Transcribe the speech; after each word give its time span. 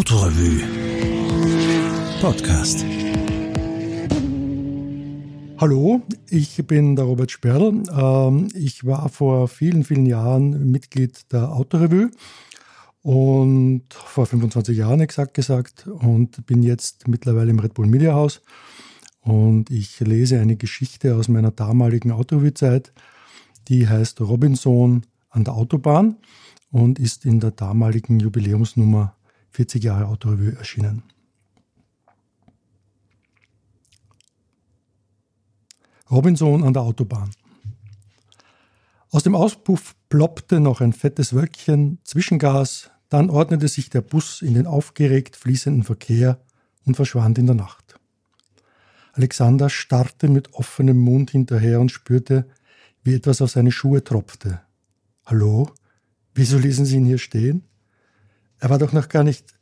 Autorevue 0.00 0.62
Podcast. 2.22 2.86
Hallo, 5.58 6.00
ich 6.30 6.66
bin 6.66 6.96
der 6.96 7.04
Robert 7.04 7.30
Sperl. 7.30 7.82
Ähm, 7.92 8.48
ich 8.54 8.86
war 8.86 9.10
vor 9.10 9.46
vielen, 9.46 9.84
vielen 9.84 10.06
Jahren 10.06 10.70
Mitglied 10.70 11.30
der 11.30 11.52
Autorevue 11.52 12.10
und 13.02 13.92
vor 13.92 14.24
25 14.24 14.78
Jahren 14.78 15.00
exakt 15.00 15.34
gesagt 15.34 15.86
und 15.86 16.46
bin 16.46 16.62
jetzt 16.62 17.06
mittlerweile 17.06 17.50
im 17.50 17.58
Red 17.58 17.74
Bull 17.74 17.86
Media 17.86 18.14
House 18.14 18.40
und 19.20 19.70
ich 19.70 20.00
lese 20.00 20.40
eine 20.40 20.56
Geschichte 20.56 21.14
aus 21.14 21.28
meiner 21.28 21.50
damaligen 21.50 22.10
Autorevue-Zeit, 22.10 22.94
die 23.68 23.86
heißt 23.86 24.22
Robinson 24.22 25.02
an 25.28 25.44
der 25.44 25.52
Autobahn 25.52 26.16
und 26.70 26.98
ist 26.98 27.26
in 27.26 27.38
der 27.38 27.50
damaligen 27.50 28.18
Jubiläumsnummer 28.18 29.14
40 29.50 29.82
Jahre 29.82 30.06
Autorevue 30.06 30.56
erschienen. 30.56 31.02
Robinson 36.10 36.64
an 36.64 36.72
der 36.72 36.82
Autobahn. 36.82 37.30
Aus 39.10 39.22
dem 39.22 39.34
Auspuff 39.34 39.94
ploppte 40.08 40.60
noch 40.60 40.80
ein 40.80 40.92
fettes 40.92 41.32
Wölkchen, 41.32 41.98
Zwischengas, 42.04 42.90
dann 43.08 43.30
ordnete 43.30 43.68
sich 43.68 43.90
der 43.90 44.02
Bus 44.02 44.40
in 44.42 44.54
den 44.54 44.66
aufgeregt 44.66 45.36
fließenden 45.36 45.82
Verkehr 45.82 46.40
und 46.84 46.94
verschwand 46.94 47.38
in 47.38 47.46
der 47.46 47.56
Nacht. 47.56 47.98
Alexander 49.12 49.68
starrte 49.68 50.28
mit 50.28 50.54
offenem 50.54 50.98
Mund 50.98 51.32
hinterher 51.32 51.80
und 51.80 51.90
spürte, 51.90 52.48
wie 53.02 53.14
etwas 53.14 53.42
auf 53.42 53.50
seine 53.50 53.72
Schuhe 53.72 54.04
tropfte. 54.04 54.60
Hallo? 55.26 55.70
Wieso 56.34 56.58
ließen 56.58 56.84
Sie 56.84 56.96
ihn 56.96 57.06
hier 57.06 57.18
stehen? 57.18 57.64
Er 58.60 58.70
war 58.70 58.78
doch 58.78 58.92
noch 58.92 59.08
gar 59.08 59.24
nicht. 59.24 59.54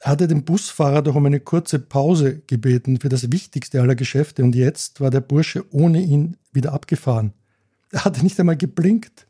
Er 0.00 0.12
hatte 0.12 0.28
den 0.28 0.44
Busfahrer 0.44 1.02
doch 1.02 1.14
um 1.14 1.26
eine 1.26 1.40
kurze 1.40 1.78
Pause 1.78 2.40
gebeten 2.46 3.00
für 3.00 3.08
das 3.08 3.32
wichtigste 3.32 3.80
aller 3.80 3.94
Geschäfte 3.94 4.44
und 4.44 4.54
jetzt 4.54 5.00
war 5.00 5.10
der 5.10 5.20
Bursche 5.22 5.64
ohne 5.72 6.00
ihn 6.00 6.36
wieder 6.52 6.72
abgefahren. 6.72 7.32
Er 7.90 8.04
hatte 8.04 8.22
nicht 8.22 8.38
einmal 8.38 8.56
geblinkt. 8.56 9.26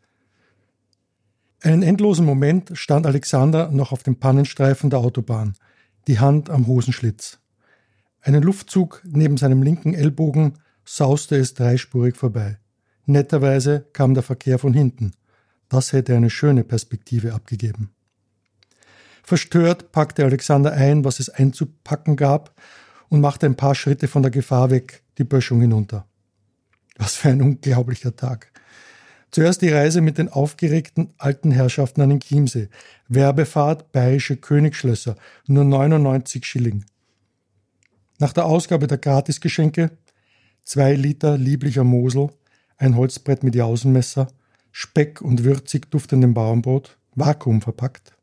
Einen 1.63 1.83
endlosen 1.83 2.27
Moment 2.27 2.73
stand 2.75 3.07
Alexander 3.07 3.71
noch 3.71 3.93
auf 3.93 4.03
dem 4.03 4.17
Pannenstreifen 4.17 4.91
der 4.91 4.99
Autobahn, 4.99 5.55
die 6.09 6.19
Hand 6.19 6.51
am 6.51 6.67
Hosenschlitz. 6.67 7.39
Einen 8.21 8.43
Luftzug 8.43 9.03
neben 9.05 9.37
seinem 9.37 9.63
linken 9.63 9.95
Ellbogen 9.95 10.55
sauste 10.85 11.37
es 11.37 11.55
dreispurig 11.55 12.17
vorbei. 12.17 12.59
Netterweise 13.07 13.87
kam 13.93 14.15
der 14.15 14.25
Verkehr 14.25 14.59
von 14.59 14.75
hinten. 14.75 15.13
Das 15.69 15.93
hätte 15.93 16.15
eine 16.17 16.31
schöne 16.31 16.65
Perspektive 16.65 17.35
abgegeben. 17.35 17.96
Verstört 19.27 19.91
packte 19.91 20.25
Alexander 20.25 20.73
ein, 20.73 21.05
was 21.05 21.19
es 21.19 21.29
einzupacken 21.29 22.15
gab, 22.15 22.55
und 23.09 23.21
machte 23.21 23.47
ein 23.47 23.57
paar 23.57 23.75
Schritte 23.75 24.07
von 24.07 24.23
der 24.23 24.31
Gefahr 24.31 24.71
weg, 24.71 25.03
die 25.19 25.25
Böschung 25.25 25.61
hinunter. 25.61 26.07
Was 26.97 27.17
für 27.17 27.31
ein 27.31 27.43
unglaublicher 27.43 28.15
Tag. 28.15 28.53
Zuerst 29.33 29.63
die 29.63 29.69
Reise 29.69 30.01
mit 30.01 30.19
den 30.19 30.29
aufgeregten 30.29 31.13
alten 31.19 31.51
Herrschaften 31.51 32.03
an 32.03 32.11
den 32.11 32.21
Chiemsee. 32.21 32.69
Werbefahrt 33.09 33.91
Bayerische 33.91 34.37
Königsschlösser, 34.37 35.17
nur 35.49 35.65
99 35.65 36.47
Schilling. 36.47 36.85
Nach 38.21 38.33
der 38.33 38.47
Ausgabe 38.47 38.87
der 38.87 38.99
Gratisgeschenke 38.99 39.91
zwei 40.63 40.95
Liter 40.95 41.37
lieblicher 41.37 41.83
Mosel, 41.83 42.31
ein 42.79 42.95
Holzbrett 42.95 43.43
mit 43.43 43.57
Jausenmesser, 43.57 44.29
Speck 44.71 45.21
und 45.21 45.43
würzig 45.43 45.91
duftendem 45.91 46.33
Bauernbrot, 46.33 46.97
Vakuum 47.17 47.61
verpackt, 47.61 48.16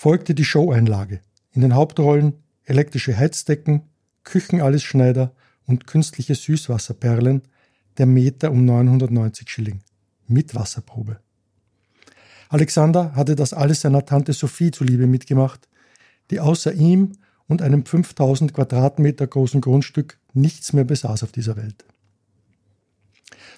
folgte 0.00 0.34
die 0.34 0.46
Showeinlage. 0.46 1.20
In 1.52 1.60
den 1.60 1.74
Hauptrollen 1.74 2.32
elektrische 2.64 3.18
Heizdecken, 3.18 3.82
Küchenallesschneider 4.24 5.34
und 5.66 5.86
künstliche 5.86 6.34
Süßwasserperlen, 6.34 7.42
der 7.98 8.06
Meter 8.06 8.50
um 8.50 8.64
990 8.64 9.50
Schilling. 9.50 9.80
Mit 10.26 10.54
Wasserprobe. 10.54 11.20
Alexander 12.48 13.14
hatte 13.14 13.36
das 13.36 13.52
alles 13.52 13.82
seiner 13.82 14.06
Tante 14.06 14.32
Sophie 14.32 14.70
zuliebe 14.70 15.06
mitgemacht, 15.06 15.68
die 16.30 16.40
außer 16.40 16.72
ihm 16.72 17.12
und 17.46 17.60
einem 17.60 17.84
5000 17.84 18.54
Quadratmeter 18.54 19.26
großen 19.26 19.60
Grundstück 19.60 20.18
nichts 20.32 20.72
mehr 20.72 20.84
besaß 20.84 21.24
auf 21.24 21.32
dieser 21.32 21.56
Welt. 21.56 21.84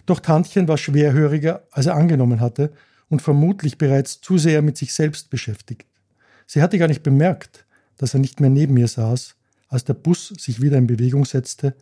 Doch 0.06 0.18
Tantchen 0.18 0.66
war 0.66 0.76
schwerhöriger, 0.76 1.62
als 1.70 1.86
er 1.86 1.94
angenommen 1.94 2.40
hatte 2.40 2.72
und 3.08 3.22
vermutlich 3.22 3.78
bereits 3.78 4.20
zu 4.20 4.38
sehr 4.38 4.60
mit 4.60 4.76
sich 4.76 4.92
selbst 4.92 5.30
beschäftigt. 5.30 5.86
Sie 6.52 6.60
hatte 6.60 6.76
gar 6.76 6.88
nicht 6.88 7.02
bemerkt, 7.02 7.64
dass 7.96 8.12
er 8.12 8.20
nicht 8.20 8.38
mehr 8.38 8.50
neben 8.50 8.76
ihr 8.76 8.86
saß, 8.86 9.36
als 9.68 9.84
der 9.84 9.94
Bus 9.94 10.34
sich 10.36 10.60
wieder 10.60 10.76
in 10.76 10.86
Bewegung 10.86 11.24
setzte 11.24 11.74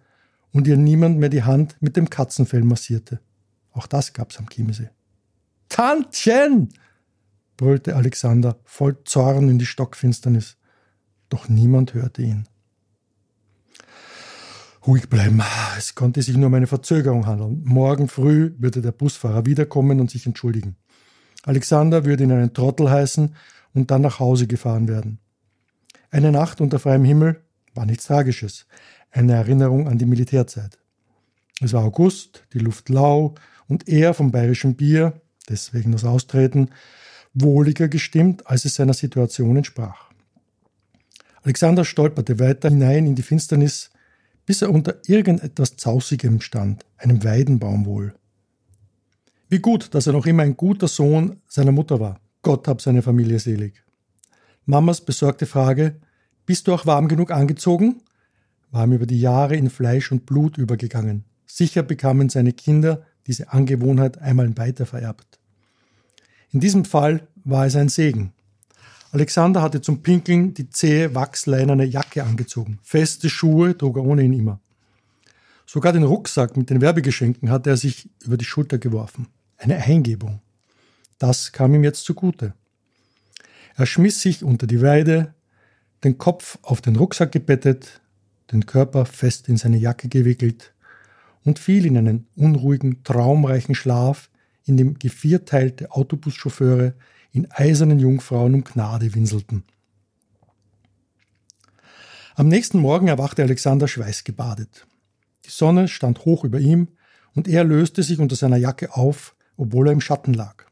und 0.53 0.69
ihr 0.69 0.77
niemand 0.77 1.19
mehr 1.19 1.29
die 1.29 1.43
Hand 1.43 1.75
mit 1.81 1.97
dem 1.97 2.09
Katzenfell 2.09 2.63
massierte. 2.63 3.19
Auch 3.73 3.89
das 3.89 4.13
gab's 4.13 4.39
am 4.39 4.49
Chiemsee. 4.49 4.91
Tantchen! 5.69 6.69
brüllte 7.57 7.97
Alexander 7.97 8.61
voll 8.63 9.03
Zorn 9.03 9.49
in 9.49 9.59
die 9.59 9.67
Stockfinsternis. 9.67 10.57
Doch 11.31 11.49
niemand 11.49 11.95
hörte 11.95 12.23
ihn. 12.23 12.47
Ruhig 14.87 15.09
bleiben. 15.09 15.43
Es 15.79 15.97
konnte 15.97 16.23
sich 16.23 16.37
nur 16.37 16.47
um 16.47 16.55
eine 16.55 16.69
Verzögerung 16.69 17.27
handeln. 17.27 17.63
Morgen 17.65 18.07
früh 18.07 18.55
würde 18.59 18.83
der 18.83 18.93
Busfahrer 18.93 19.47
wiederkommen 19.47 19.99
und 19.99 20.13
sich 20.13 20.27
entschuldigen. 20.27 20.77
Alexander 21.43 22.05
würde 22.05 22.23
ihn 22.23 22.31
einen 22.31 22.55
Trottel 22.55 22.89
heißen 22.89 23.35
und 23.75 23.91
dann 23.91 24.03
nach 24.03 24.19
Hause 24.19 24.47
gefahren 24.47 24.89
werden. 24.89 25.19
Eine 26.11 26.33
Nacht 26.33 26.61
unter 26.61 26.79
freiem 26.79 27.05
Himmel 27.05 27.41
war 27.75 27.87
nichts 27.87 28.07
Tragisches, 28.07 28.67
eine 29.11 29.35
Erinnerung 29.35 29.89
an 29.89 29.99
die 29.99 30.07
Militärzeit. 30.07 30.79
Es 31.61 31.73
war 31.73 31.85
August, 31.85 32.45
die 32.53 32.59
Luft 32.59 32.89
lau 32.89 33.35
und 33.69 33.89
er 33.89 34.15
vom 34.15 34.31
bayerischen 34.31 34.77
Bier, 34.77 35.21
deswegen 35.49 35.93
das 35.93 36.05
Austreten, 36.05 36.71
wohliger 37.33 37.89
gestimmt, 37.89 38.47
als 38.47 38.65
es 38.65 38.75
seiner 38.75 38.95
Situation 38.95 39.57
entsprach. 39.57 40.11
Alexander 41.43 41.85
stolperte 41.85 42.39
weiter 42.39 42.69
hinein 42.69 43.07
in 43.07 43.15
die 43.15 43.23
Finsternis, 43.23 43.91
bis 44.47 44.63
er 44.63 44.71
unter 44.71 44.97
irgendetwas 45.07 45.77
Zausigem 45.77 46.41
stand, 46.41 46.85
einem 46.97 47.23
Weidenbaum 47.25 47.87
wohl. 47.87 48.15
Wie 49.49 49.61
gut, 49.61 49.95
dass 49.95 50.07
er 50.07 50.13
noch 50.13 50.27
immer 50.27 50.43
ein 50.43 50.57
guter 50.57 50.89
Sohn 50.89 51.41
seiner 51.47 51.73
Mutter 51.73 52.01
war. 52.01 52.21
Gott 52.43 52.69
hab 52.69 52.81
seine 52.81 53.03
Familie 53.03 53.39
selig. 53.39 53.83
Mamas 54.65 55.01
besorgte 55.01 55.47
Frage, 55.47 56.01
bist 56.47 56.67
du 56.67 56.75
auch 56.75 56.87
warm 56.87 57.09
genug 57.09 57.31
angezogen? 57.31 58.03
war 58.71 58.85
ihm 58.85 58.93
über 58.93 59.07
die 59.07 59.21
Jahre 59.21 59.57
in 59.57 59.69
Fleisch 59.69 60.13
und 60.13 60.27
Blut 60.27 60.57
übergegangen. 60.57 61.25
Sicher 61.47 61.83
bekamen 61.83 62.29
seine 62.29 62.53
Kinder 62.53 63.03
diese 63.27 63.53
Angewohnheit 63.53 64.19
einmal 64.19 64.57
weiter 64.57 64.87
vererbt. 64.87 65.39
In 66.53 66.61
diesem 66.61 66.85
Fall 66.85 67.29
war 67.45 67.67
es 67.67 67.77
ein 67.77 67.89
Segen. 67.89 68.33
Alexander 69.13 69.61
hatte 69.61 69.81
zum 69.81 70.03
Pinkeln 70.03 70.55
die 70.55 70.71
zähe, 70.71 71.15
wachsleinerne 71.15 71.85
Jacke 71.85 72.23
angezogen. 72.23 72.79
Feste 72.83 73.29
Schuhe 73.29 73.77
trug 73.77 73.97
er 73.97 74.05
ohnehin 74.05 74.33
immer. 74.33 74.61
Sogar 75.67 75.93
den 75.93 76.05
Rucksack 76.05 76.57
mit 76.57 76.71
den 76.71 76.81
Werbegeschenken 76.81 77.51
hatte 77.51 77.71
er 77.71 77.77
sich 77.77 78.09
über 78.25 78.37
die 78.37 78.45
Schulter 78.45 78.79
geworfen. 78.79 79.27
Eine 79.57 79.77
Eingebung. 79.77 80.41
Das 81.21 81.53
kam 81.53 81.75
ihm 81.75 81.85
jetzt 81.85 82.05
zugute. 82.07 82.55
Er 83.77 83.85
schmiss 83.85 84.23
sich 84.23 84.43
unter 84.43 84.67
die 84.67 84.81
Weide, 84.81 85.35
den 86.03 86.17
Kopf 86.17 86.59
auf 86.63 86.81
den 86.81 86.97
Rucksack 86.97 87.31
gebettet, 87.31 88.01
den 88.51 88.65
Körper 88.65 89.05
fest 89.05 89.47
in 89.49 89.59
seine 89.59 89.77
Jacke 89.77 90.09
gewickelt 90.09 90.73
und 91.45 91.59
fiel 91.59 91.85
in 91.85 91.99
einen 91.99 92.27
unruhigen, 92.37 93.05
traumreichen 93.05 93.75
Schlaf, 93.75 94.31
in 94.65 94.79
dem 94.79 94.99
gevierteilte 94.99 95.91
Autobuschauffeure 95.93 96.95
in 97.33 97.51
eisernen 97.51 97.99
Jungfrauen 97.99 98.55
um 98.55 98.65
Gnade 98.65 99.15
winselten. 99.15 99.65
Am 102.35 102.49
nächsten 102.49 102.79
Morgen 102.79 103.09
erwachte 103.09 103.43
Alexander 103.43 103.89
schweißgebadet. 103.89 104.87
Die 105.45 105.51
Sonne 105.51 105.87
stand 105.87 106.25
hoch 106.25 106.45
über 106.45 106.61
ihm 106.61 106.89
und 107.35 107.47
er 107.47 107.63
löste 107.65 108.03
sich 108.03 108.21
unter 108.21 108.37
seiner 108.37 108.57
Jacke 108.57 108.95
auf, 108.95 109.37
obwohl 109.59 109.89
er 109.89 109.93
im 109.93 110.01
Schatten 110.01 110.33
lag. 110.33 110.70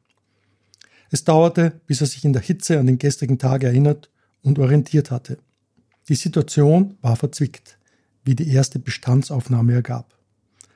Es 1.10 1.24
dauerte, 1.24 1.80
bis 1.86 2.00
er 2.00 2.06
sich 2.06 2.24
in 2.24 2.32
der 2.32 2.42
Hitze 2.42 2.78
an 2.78 2.86
den 2.86 2.98
gestrigen 2.98 3.38
Tag 3.38 3.62
erinnert 3.64 4.10
und 4.42 4.58
orientiert 4.58 5.10
hatte. 5.10 5.38
Die 6.08 6.14
Situation 6.14 6.96
war 7.00 7.16
verzwickt, 7.16 7.78
wie 8.24 8.34
die 8.34 8.48
erste 8.48 8.78
Bestandsaufnahme 8.78 9.72
ergab. 9.72 10.14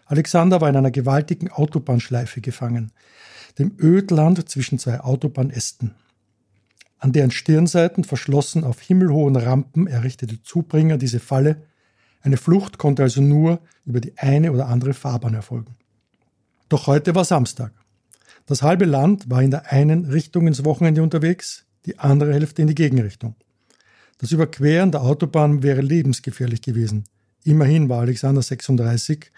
Alexander 0.06 0.61
war 0.61 0.69
in 0.69 0.76
einer 0.76 0.90
gewaltigen 0.90 1.50
Autobahnschleife 1.50 2.40
gefangen, 2.40 2.93
dem 3.58 3.75
Ödland 3.79 4.49
zwischen 4.49 4.79
zwei 4.79 5.00
Autobahnästen. 5.00 5.94
An 6.99 7.12
deren 7.12 7.31
Stirnseiten 7.31 8.05
verschlossen 8.05 8.64
auf 8.64 8.81
himmelhohen 8.81 9.37
Rampen 9.37 9.87
errichtete 9.87 10.43
Zubringer 10.43 10.99
diese 10.99 11.19
Falle. 11.19 11.62
Eine 12.20 12.37
Flucht 12.37 12.79
konnte 12.79 13.02
also 13.02 13.20
nur 13.20 13.61
über 13.84 14.00
die 14.00 14.17
eine 14.19 14.52
oder 14.52 14.69
andere 14.69 14.94
Fahrbahn 14.94 15.34
erfolgen. 15.34 15.75
Doch 16.69 16.87
heute 16.87 17.14
war 17.14 17.25
Samstag. 17.25 17.73
Das 18.46 18.62
halbe 18.62 18.84
Land 18.84 19.30
war 19.30 19.42
in 19.42 19.50
der 19.50 19.72
einen 19.72 20.06
Richtung 20.06 20.46
ins 20.46 20.64
Wochenende 20.64 21.02
unterwegs, 21.02 21.64
die 21.86 21.98
andere 21.98 22.32
Hälfte 22.32 22.62
in 22.62 22.68
die 22.68 22.74
Gegenrichtung. 22.74 23.34
Das 24.18 24.32
Überqueren 24.32 24.92
der 24.92 25.02
Autobahn 25.02 25.62
wäre 25.62 25.80
lebensgefährlich 25.80 26.62
gewesen. 26.62 27.04
Immerhin 27.44 27.88
war 27.88 28.00
Alexander 28.00 28.42
36 28.42 29.30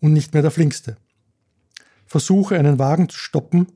und 0.00 0.12
nicht 0.12 0.32
mehr 0.32 0.42
der 0.42 0.50
flinkste. 0.50 0.96
Versuche, 2.06 2.58
einen 2.58 2.78
Wagen 2.78 3.08
zu 3.08 3.18
stoppen, 3.18 3.68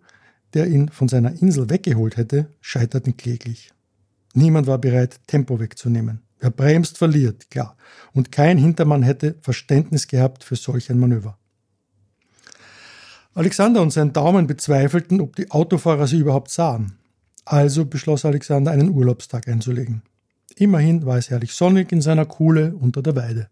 der 0.54 0.66
ihn 0.66 0.88
von 0.88 1.08
seiner 1.08 1.40
Insel 1.40 1.70
weggeholt 1.70 2.16
hätte, 2.16 2.48
scheiterten 2.60 3.16
kläglich. 3.16 3.72
Niemand 4.34 4.66
war 4.66 4.78
bereit, 4.78 5.20
Tempo 5.26 5.58
wegzunehmen. 5.60 6.22
Wer 6.38 6.50
bremst, 6.50 6.98
verliert, 6.98 7.50
klar. 7.50 7.76
Und 8.12 8.32
kein 8.32 8.56
Hintermann 8.58 9.02
hätte 9.02 9.36
Verständnis 9.42 10.08
gehabt 10.08 10.42
für 10.42 10.56
solch 10.56 10.90
ein 10.90 10.98
Manöver. 10.98 11.38
Alexander 13.34 13.80
und 13.80 13.92
sein 13.92 14.12
Daumen 14.12 14.46
bezweifelten, 14.46 15.20
ob 15.20 15.36
die 15.36 15.50
Autofahrer 15.50 16.06
sie 16.06 16.18
überhaupt 16.18 16.50
sahen. 16.50 16.98
Also 17.44 17.84
beschloss 17.84 18.24
Alexander, 18.24 18.72
einen 18.72 18.90
Urlaubstag 18.90 19.48
einzulegen. 19.48 20.02
Immerhin 20.56 21.06
war 21.06 21.16
es 21.16 21.30
herrlich 21.30 21.54
sonnig 21.54 21.92
in 21.92 22.00
seiner 22.00 22.26
Kuhle 22.26 22.74
unter 22.74 23.02
der 23.02 23.16
Weide. 23.16 23.48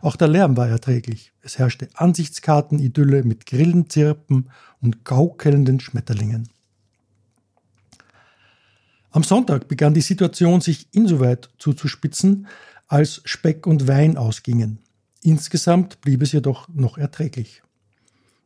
Auch 0.00 0.16
der 0.16 0.28
Lärm 0.28 0.56
war 0.56 0.68
erträglich. 0.68 1.32
Es 1.40 1.58
herrschte 1.58 1.88
Ansichtskartenidylle 1.94 3.22
mit 3.22 3.46
Grillenzirpen 3.46 4.50
und 4.80 5.04
gaukelnden 5.04 5.80
Schmetterlingen. 5.80 6.48
Am 9.10 9.22
Sonntag 9.22 9.68
begann 9.68 9.94
die 9.94 10.00
Situation 10.00 10.60
sich 10.60 10.88
insoweit 10.92 11.48
zuzuspitzen, 11.58 12.48
als 12.88 13.22
Speck 13.24 13.66
und 13.66 13.86
Wein 13.86 14.16
ausgingen. 14.16 14.78
Insgesamt 15.22 16.00
blieb 16.00 16.20
es 16.20 16.32
jedoch 16.32 16.68
noch 16.68 16.98
erträglich. 16.98 17.62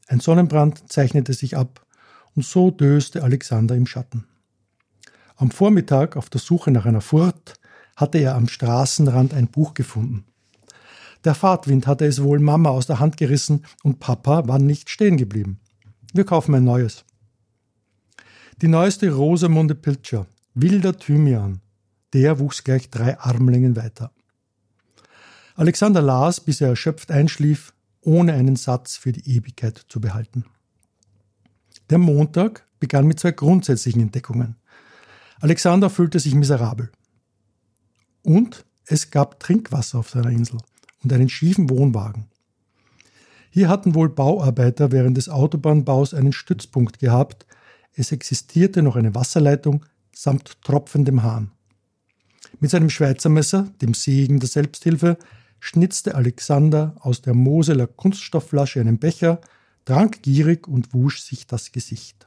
Ein 0.08 0.20
Sonnenbrand 0.20 0.90
zeichnete 0.90 1.34
sich 1.34 1.56
ab, 1.56 1.84
und 2.34 2.44
so 2.44 2.70
döste 2.70 3.22
Alexander 3.22 3.74
im 3.74 3.86
Schatten. 3.86 4.24
Am 5.36 5.50
Vormittag, 5.50 6.16
auf 6.16 6.30
der 6.30 6.40
Suche 6.40 6.70
nach 6.70 6.86
einer 6.86 7.00
Furt, 7.00 7.54
hatte 7.96 8.18
er 8.18 8.34
am 8.34 8.48
Straßenrand 8.48 9.34
ein 9.34 9.48
Buch 9.48 9.74
gefunden. 9.74 10.24
Der 11.24 11.34
Fahrtwind 11.34 11.86
hatte 11.86 12.06
es 12.06 12.22
wohl 12.22 12.38
Mama 12.38 12.70
aus 12.70 12.86
der 12.86 13.00
Hand 13.00 13.16
gerissen 13.16 13.64
und 13.82 13.98
Papa 13.98 14.46
war 14.46 14.58
nicht 14.58 14.88
stehen 14.88 15.16
geblieben. 15.16 15.60
Wir 16.12 16.24
kaufen 16.24 16.54
ein 16.54 16.64
neues. 16.64 17.04
Die 18.62 18.68
neueste 18.68 19.12
Rosamunde 19.12 19.74
Pilcher, 19.74 20.26
wilder 20.54 20.96
Thymian, 20.96 21.60
der 22.12 22.38
wuchs 22.38 22.64
gleich 22.64 22.88
drei 22.90 23.18
Armlängen 23.18 23.76
weiter. 23.76 24.12
Alexander 25.56 26.00
las, 26.00 26.40
bis 26.40 26.60
er 26.60 26.68
erschöpft 26.68 27.10
einschlief, 27.10 27.72
ohne 28.00 28.34
einen 28.34 28.56
Satz 28.56 28.96
für 28.96 29.12
die 29.12 29.28
Ewigkeit 29.36 29.84
zu 29.88 30.00
behalten. 30.00 30.44
Der 31.90 31.98
Montag 31.98 32.66
begann 32.80 33.06
mit 33.06 33.18
zwei 33.18 33.32
grundsätzlichen 33.32 34.02
Entdeckungen. 34.02 34.56
Alexander 35.40 35.90
fühlte 35.90 36.20
sich 36.20 36.34
miserabel. 36.34 36.90
Und 38.22 38.64
es 38.86 39.10
gab 39.10 39.40
Trinkwasser 39.40 39.98
auf 39.98 40.10
seiner 40.10 40.30
Insel 40.30 40.58
und 41.02 41.12
einen 41.12 41.28
schiefen 41.28 41.70
Wohnwagen. 41.70 42.26
Hier 43.50 43.68
hatten 43.68 43.94
wohl 43.94 44.08
Bauarbeiter 44.08 44.92
während 44.92 45.16
des 45.16 45.28
Autobahnbaus 45.28 46.14
einen 46.14 46.32
Stützpunkt 46.32 46.98
gehabt. 46.98 47.46
Es 47.94 48.12
existierte 48.12 48.82
noch 48.82 48.96
eine 48.96 49.14
Wasserleitung 49.14 49.84
samt 50.12 50.60
tropfendem 50.62 51.22
Hahn. 51.22 51.52
Mit 52.60 52.70
seinem 52.70 52.90
Schweizer 52.90 53.28
Messer, 53.28 53.68
dem 53.80 53.94
Segen 53.94 54.40
der 54.40 54.48
Selbsthilfe, 54.48 55.16
schnitzte 55.60 56.14
Alexander 56.14 56.94
aus 57.00 57.22
der 57.22 57.34
Moseler 57.34 57.86
Kunststoffflasche 57.86 58.80
einen 58.80 58.98
Becher, 58.98 59.40
trank 59.84 60.22
gierig 60.22 60.68
und 60.68 60.92
wusch 60.94 61.20
sich 61.20 61.46
das 61.46 61.72
Gesicht. 61.72 62.26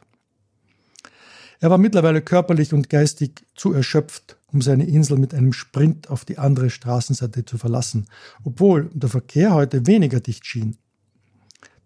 Er 1.59 1.69
war 1.69 1.77
mittlerweile 1.77 2.23
körperlich 2.23 2.73
und 2.73 2.89
geistig 2.89 3.45
zu 3.55 3.71
erschöpft, 3.71 4.37
um 4.51 4.61
seine 4.61 4.85
Insel 4.85 5.17
mit 5.17 5.35
einem 5.35 5.53
Sprint 5.53 6.09
auf 6.09 6.25
die 6.25 6.39
andere 6.39 6.71
Straßenseite 6.71 7.45
zu 7.45 7.59
verlassen, 7.59 8.07
obwohl 8.43 8.89
der 8.93 9.09
Verkehr 9.09 9.53
heute 9.53 9.85
weniger 9.85 10.19
dicht 10.19 10.45
schien. 10.45 10.77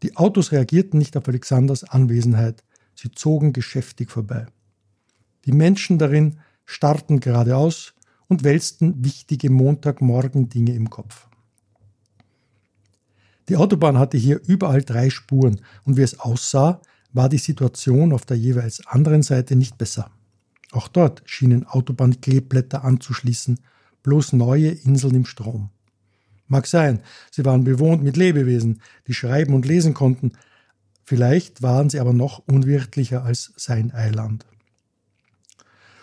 Die 0.02 0.16
Autos 0.16 0.54
reagierten 0.54 0.98
nicht 0.98 1.18
auf 1.18 1.28
Alexanders 1.28 1.84
Anwesenheit, 1.84 2.64
sie 2.96 3.12
zogen 3.12 3.52
geschäftig 3.52 4.10
vorbei. 4.12 4.46
Die 5.46 5.52
Menschen 5.52 5.98
darin 6.00 6.40
starrten 6.66 7.20
geradeaus 7.20 7.94
und 8.28 8.44
wälzten 8.44 9.04
wichtige 9.04 9.50
Montagmorgen-Dinge 9.50 10.74
im 10.74 10.90
Kopf. 10.90 11.28
Die 13.50 13.58
Autobahn 13.58 14.00
hatte 14.00 14.18
hier 14.18 14.42
überall 14.48 14.82
drei 14.82 15.10
Spuren 15.10 15.62
und 15.84 15.98
wie 15.98 16.02
es 16.02 16.20
aussah, 16.20 16.82
war 17.14 17.30
die 17.30 17.38
Situation 17.38 18.12
auf 18.12 18.26
der 18.26 18.38
jeweils 18.38 18.86
anderen 18.88 19.24
Seite 19.24 19.56
nicht 19.56 19.78
besser. 19.78 20.12
Auch 20.72 20.88
dort 20.88 21.22
schienen 21.26 21.66
Autobahnkleeblätter 21.66 22.84
anzuschließen, 22.84 23.60
bloß 24.04 24.34
neue 24.34 24.70
Inseln 24.70 25.16
im 25.16 25.26
Strom. 25.26 25.70
Mag 26.48 26.68
sein, 26.68 27.02
sie 27.32 27.46
waren 27.46 27.64
bewohnt 27.64 28.04
mit 28.04 28.18
Lebewesen, 28.18 28.82
die 29.08 29.14
schreiben 29.14 29.54
und 29.54 29.66
lesen 29.66 29.94
konnten, 29.94 30.34
vielleicht 31.04 31.62
waren 31.62 31.90
sie 31.90 32.00
aber 32.00 32.14
noch 32.14 32.40
unwirtlicher 32.48 33.24
als 33.24 33.54
sein 33.56 33.94
Eiland. 33.94 34.46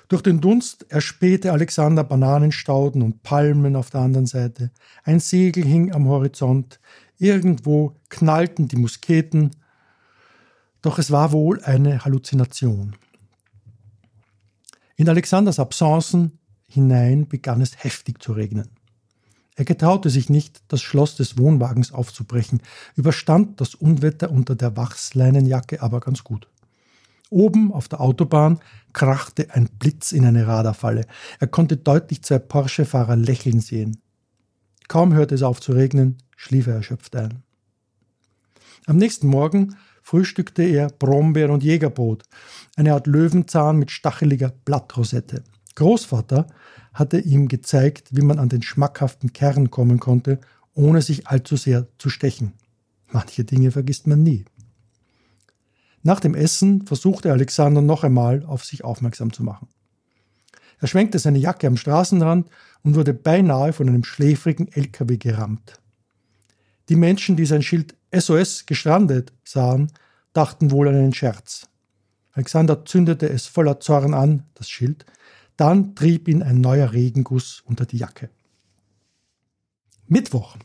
Durch 0.09 0.23
den 0.23 0.41
Dunst 0.41 0.85
erspähte 0.91 1.53
Alexander 1.53 2.05
Bananenstauden 2.05 3.01
und 3.03 3.23
Palmen 3.23 3.77
auf 3.77 3.89
der 3.89 4.03
anderen 4.03 4.27
Seite. 4.27 4.71
Ein 5.05 5.21
Segel 5.21 5.65
hing 5.65 5.93
am 5.93 6.07
Horizont. 6.07 6.81
Irgendwo 7.19 7.97
knallten 8.09 8.69
die 8.69 8.77
Musketen. 8.77 9.51
Doch 10.81 10.99
es 10.99 11.11
war 11.11 11.33
wohl 11.33 11.63
eine 11.63 12.05
Halluzination. 12.05 12.97
In 14.97 15.09
Alexanders 15.09 15.59
Absenzen 15.59 16.39
hinein 16.67 17.29
begann 17.29 17.61
es 17.61 17.83
heftig 17.83 18.23
zu 18.23 18.33
regnen. 18.33 18.71
Er 19.55 19.65
getraute 19.65 20.11
sich 20.11 20.31
nicht, 20.31 20.63
das 20.69 20.81
Schloss 20.81 21.17
des 21.17 21.37
Wohnwagens 21.37 21.93
aufzubrechen, 21.93 22.63
überstand 22.97 23.61
das 23.61 23.75
Unwetter 23.75 24.31
unter 24.31 24.55
der 24.55 24.77
Wachsleinenjacke 24.77 25.83
aber 25.83 26.01
ganz 26.01 26.25
gut. 26.25 26.49
Oben 27.29 27.73
auf 27.73 27.89
der 27.89 28.01
Autobahn 28.01 28.61
krachte 28.93 29.55
ein 29.55 29.69
Blitz 29.79 30.13
in 30.13 30.27
eine 30.27 30.47
Radarfalle. 30.47 31.07
Er 31.41 31.47
konnte 31.47 31.77
deutlich 31.77 32.23
zwei 32.23 32.39
Porsche-Fahrer 32.39 33.17
lächeln 33.17 33.61
sehen. 33.61 33.99
Kaum 34.89 35.15
hörte 35.15 35.35
es 35.35 35.43
auf 35.43 35.61
zu 35.61 35.73
regnen, 35.73 36.19
schlief 36.43 36.67
er 36.67 36.75
erschöpft 36.75 37.15
ein. 37.15 37.45
Am 38.87 38.97
nächsten 38.97 39.29
Morgen 39.29 39.77
frühstückte 40.03 40.65
er 40.65 40.89
Brombeer 40.89 41.51
und 41.51 41.63
Jägerbrot, 41.63 42.25
eine 42.75 42.95
Art 42.95 43.07
Löwenzahn 43.07 43.79
mit 43.79 43.93
stacheliger 43.93 44.53
Blattrosette. 44.65 45.45
Großvater 45.77 46.49
hatte 46.93 47.21
ihm 47.21 47.47
gezeigt, 47.47 48.09
wie 48.11 48.23
man 48.23 48.41
an 48.41 48.49
den 48.49 48.63
schmackhaften 48.63 49.33
Kern 49.33 49.71
kommen 49.71 50.01
konnte, 50.01 50.41
ohne 50.75 51.01
sich 51.01 51.29
allzu 51.29 51.57
sehr 51.57 51.87
zu 51.99 52.11
stechen. 52.11 52.55
Manche 53.13 53.45
Dinge 53.45 53.71
vergisst 53.71 54.09
man 54.09 54.25
nie. 54.25 54.45
Nach 56.03 56.19
dem 56.19 56.35
Essen 56.35 56.85
versuchte 56.87 57.31
Alexander 57.31 57.83
noch 57.83 58.03
einmal 58.03 58.45
auf 58.47 58.65
sich 58.65 58.83
aufmerksam 58.83 59.33
zu 59.33 59.45
machen. 59.45 59.69
Er 60.81 60.89
schwenkte 60.89 61.21
seine 61.21 61.39
Jacke 61.39 61.69
am 61.69 61.77
Straßenrand 61.77 62.49
und 62.83 62.97
wurde 62.97 63.15
beinahe 63.15 63.73
von 63.73 63.89
einem 63.89 64.03
schläfrigen 64.03 64.67
LKW 64.73 65.19
gerammt. 65.19 65.79
Die 66.93 66.97
Menschen, 66.97 67.37
die 67.37 67.47
sein 67.47 67.63
Schild 67.63 67.97
SOS 68.15 68.67
gestrandet 68.67 69.33
sahen, 69.45 69.91
dachten 70.35 70.71
wohl 70.71 70.89
an 70.89 70.95
einen 70.95 71.15
Scherz. 71.15 71.67
Alexander 72.33 72.85
zündete 72.85 73.31
es 73.31 73.47
voller 73.47 73.81
Zorn 73.81 74.13
an, 74.13 74.43
das 74.53 74.69
Schild, 74.69 75.07
dann 75.57 75.95
trieb 75.95 76.29
ihn 76.29 76.43
ein 76.43 76.61
neuer 76.61 76.93
Regenguss 76.93 77.63
unter 77.65 77.87
die 77.87 77.97
Jacke. 77.97 78.29
Mittwoch. 80.07 80.59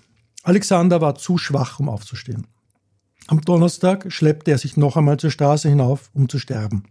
Alexander 0.44 1.00
war 1.00 1.16
zu 1.16 1.38
schwach, 1.38 1.80
um 1.80 1.88
aufzustehen. 1.88 2.46
Am 3.28 3.40
Donnerstag 3.40 4.12
schleppte 4.12 4.52
er 4.52 4.58
sich 4.58 4.76
noch 4.76 4.98
einmal 4.98 5.16
zur 5.16 5.32
Straße 5.32 5.70
hinauf, 5.70 6.10
um 6.14 6.28
zu 6.28 6.40
sterben. 6.40 6.84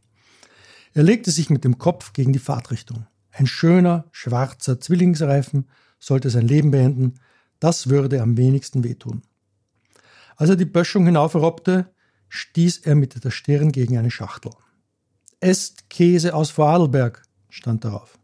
Er 0.95 1.03
legte 1.03 1.31
sich 1.31 1.51
mit 1.51 1.63
dem 1.63 1.77
Kopf 1.77 2.15
gegen 2.15 2.33
die 2.33 2.39
Fahrtrichtung. 2.39 3.07
Ein 3.33 3.47
schöner, 3.47 4.07
schwarzer 4.13 4.81
Zwillingsreifen 4.81 5.69
sollte 5.99 6.31
sein 6.31 6.49
Leben 6.49 6.71
beenden, 6.71 7.21
das 7.67 7.89
würde 7.89 8.23
am 8.23 8.37
wenigsten 8.37 8.85
wehtun. 8.85 9.23
Als 10.37 10.51
er 10.51 10.55
die 10.55 10.65
Böschung 10.65 11.05
hinaufrobbte, 11.07 11.93
stieß 12.29 12.83
er 12.85 12.95
mit 12.95 13.25
der 13.25 13.33
Stirn 13.33 13.73
gegen 13.73 13.99
eine 13.99 14.13
Schachtel. 14.13 14.53
Esst 15.41 15.91
Käse 15.91 16.33
aus 16.33 16.51
Vorarlberg, 16.51 17.25
stand 17.51 17.85
darauf. 17.85 18.21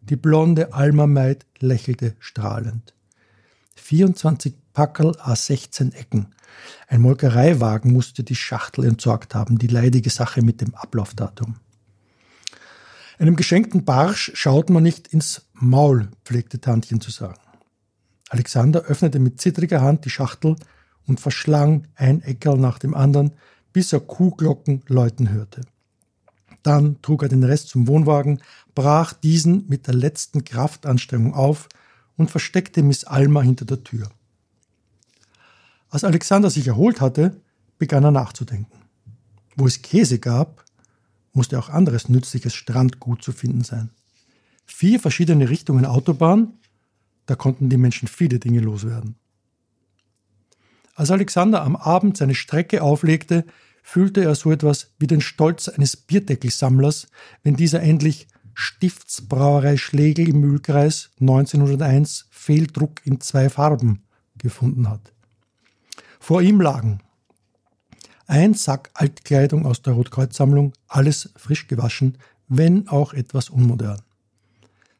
Die 0.00 0.16
blonde 0.16 0.74
Alma-Maid 0.74 1.46
lächelte 1.60 2.16
strahlend. 2.18 2.92
24 3.76 4.54
Packerl 4.72 5.16
a 5.20 5.36
16 5.36 5.92
Ecken. 5.92 6.34
Ein 6.88 7.00
Molkereiwagen 7.00 7.92
musste 7.92 8.24
die 8.24 8.34
Schachtel 8.34 8.86
entsorgt 8.86 9.36
haben, 9.36 9.56
die 9.56 9.68
leidige 9.68 10.10
Sache 10.10 10.42
mit 10.42 10.60
dem 10.60 10.74
Ablaufdatum. 10.74 11.60
Einem 13.20 13.36
geschenkten 13.36 13.84
Barsch 13.84 14.32
schaut 14.34 14.68
man 14.68 14.82
nicht 14.82 15.06
ins 15.06 15.42
Maul, 15.52 16.08
pflegte 16.24 16.60
Tantchen 16.60 17.00
zu 17.00 17.12
sagen. 17.12 17.38
Alexander 18.30 18.82
öffnete 18.84 19.18
mit 19.18 19.40
zittriger 19.40 19.82
Hand 19.82 20.04
die 20.04 20.10
Schachtel 20.10 20.56
und 21.06 21.20
verschlang 21.20 21.88
ein 21.96 22.22
Eckerl 22.22 22.56
nach 22.56 22.78
dem 22.78 22.94
anderen, 22.94 23.32
bis 23.72 23.92
er 23.92 24.00
Kuhglocken 24.00 24.82
läuten 24.86 25.30
hörte. 25.30 25.62
Dann 26.62 27.02
trug 27.02 27.24
er 27.24 27.28
den 27.28 27.42
Rest 27.42 27.68
zum 27.68 27.88
Wohnwagen, 27.88 28.40
brach 28.74 29.12
diesen 29.12 29.66
mit 29.68 29.88
der 29.88 29.94
letzten 29.94 30.44
Kraftanstrengung 30.44 31.34
auf 31.34 31.68
und 32.16 32.30
versteckte 32.30 32.82
Miss 32.82 33.04
Alma 33.04 33.42
hinter 33.42 33.64
der 33.64 33.82
Tür. 33.82 34.08
Als 35.88 36.04
Alexander 36.04 36.50
sich 36.50 36.68
erholt 36.68 37.00
hatte, 37.00 37.40
begann 37.78 38.04
er 38.04 38.12
nachzudenken. 38.12 38.78
Wo 39.56 39.66
es 39.66 39.82
Käse 39.82 40.20
gab, 40.20 40.64
musste 41.32 41.58
auch 41.58 41.68
anderes 41.68 42.08
nützliches 42.08 42.54
Strandgut 42.54 43.24
zu 43.24 43.32
finden 43.32 43.64
sein. 43.64 43.90
Vier 44.66 45.00
verschiedene 45.00 45.48
Richtungen 45.48 45.84
Autobahn, 45.84 46.59
da 47.30 47.36
konnten 47.36 47.68
die 47.68 47.76
Menschen 47.76 48.08
viele 48.08 48.40
Dinge 48.40 48.58
loswerden. 48.58 49.14
Als 50.96 51.12
Alexander 51.12 51.62
am 51.62 51.76
Abend 51.76 52.16
seine 52.16 52.34
Strecke 52.34 52.82
auflegte, 52.82 53.44
fühlte 53.84 54.24
er 54.24 54.34
so 54.34 54.50
etwas 54.50 54.94
wie 54.98 55.06
den 55.06 55.20
Stolz 55.20 55.68
eines 55.68 55.96
Bierdeckelsammlers, 55.96 57.06
wenn 57.44 57.54
dieser 57.54 57.82
endlich 57.82 58.26
Stiftsbrauerei 58.54 59.76
Schlegel 59.76 60.28
im 60.28 60.40
Mühlkreis 60.40 61.10
1901 61.20 62.26
Fehldruck 62.30 63.00
in 63.06 63.20
zwei 63.20 63.48
Farben 63.48 64.02
gefunden 64.36 64.90
hat. 64.90 65.12
Vor 66.18 66.42
ihm 66.42 66.60
lagen 66.60 66.98
ein 68.26 68.54
Sack 68.54 68.90
Altkleidung 68.94 69.66
aus 69.66 69.82
der 69.82 69.92
Rotkreuzsammlung, 69.92 70.72
alles 70.88 71.30
frisch 71.36 71.68
gewaschen, 71.68 72.18
wenn 72.48 72.88
auch 72.88 73.14
etwas 73.14 73.50
unmodern. 73.50 74.02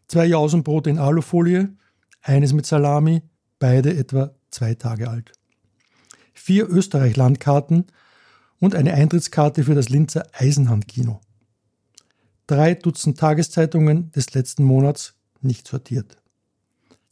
Zwei 0.07 0.27
Jausenbrote 0.27 0.91
in 0.91 0.99
Alufolie, 0.99 1.71
eines 2.23 2.53
mit 2.53 2.67
Salami, 2.67 3.23
beide 3.59 3.97
etwa 3.97 4.35
zwei 4.51 4.75
Tage 4.75 5.09
alt. 5.09 5.33
Vier 6.35 6.69
Österreich-Landkarten 6.69 7.87
und 8.59 8.75
eine 8.75 8.95
Eintrittskarte 8.95 9.65
für 9.65 9.75
das 9.75 9.89
Linzer 9.89 10.27
Eisenhandkino. 10.33 11.21
Drei 12.47 12.75
Dutzend 12.75 13.19
Tageszeitungen 13.19 14.11
des 14.13 14.35
letzten 14.35 14.65
Monats 14.65 15.15
nicht 15.41 15.69
sortiert. 15.69 16.17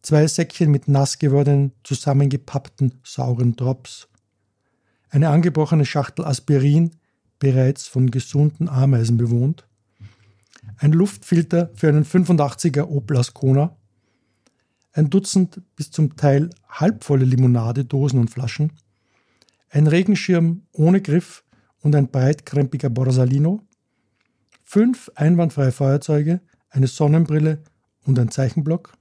Zwei 0.03 0.27
Säckchen 0.27 0.71
mit 0.71 0.89
nass 0.89 1.19
gewordenen, 1.19 1.73
zusammengepappten, 1.85 3.01
sauren 3.03 3.57
Drops. 3.57 4.09
Eine 5.11 5.29
angebrochene 5.31 5.85
Schachtel 5.85 6.25
Aspirin, 6.25 6.93
bereits 7.39 7.87
von 7.87 8.11
gesunden 8.11 8.69
Ameisen 8.69 9.17
bewohnt. 9.17 9.67
Ein 10.77 10.93
Luftfilter 10.93 11.71
für 11.75 11.89
einen 11.89 12.05
85er 12.05 12.85
Opel 12.85 13.17
Ascona. 13.17 13.77
Ein 14.99 15.11
Dutzend 15.11 15.63
bis 15.77 15.93
zum 15.93 16.17
Teil 16.17 16.51
halbvolle 16.69 17.25
Limonadedosen 17.25 18.19
und 18.19 18.31
Flaschen 18.31 18.73
ein 19.71 19.87
Regenschirm 19.87 20.63
ohne 20.73 21.01
Griff 21.01 21.45
und 21.83 21.95
ein 21.95 22.11
breitkrempiger 22.11 22.91
Borsalino, 22.91 23.63
fünf 24.65 25.09
einwandfreie 25.15 25.71
Feuerzeuge, 25.71 26.41
eine 26.69 26.89
Sonnenbrille 26.89 27.63
und 28.07 28.19
ein 28.19 28.33
Zeichenblock, 28.33 28.93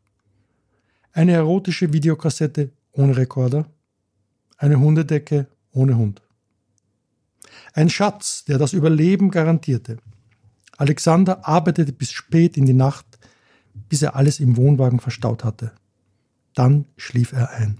eine 1.13 1.32
erotische 1.32 1.92
Videokassette 1.92 2.70
ohne 2.92 3.18
Rekorder, 3.18 3.66
eine 4.56 4.80
Hundedecke 4.80 5.48
ohne 5.72 5.98
Hund. 5.98 6.22
Ein 7.74 7.89
Schatz, 7.89 8.46
der 8.46 8.60
das 8.60 8.74
Überleben 8.74 9.32
garantierte. 9.32 9.98
Alexander 10.77 11.48
arbeitete 11.48 11.92
bis 11.92 12.12
spät 12.12 12.56
in 12.56 12.68
die 12.68 12.74
Nacht, 12.74 13.18
bis 13.89 14.04
er 14.04 14.16
alles 14.16 14.39
im 14.39 14.58
Wohnwagen 14.58 15.00
verstaut 15.00 15.44
hatte. 15.44 15.72
Dann 16.57 16.85
schlief 16.97 17.33
er 17.33 17.51
ein. 17.51 17.77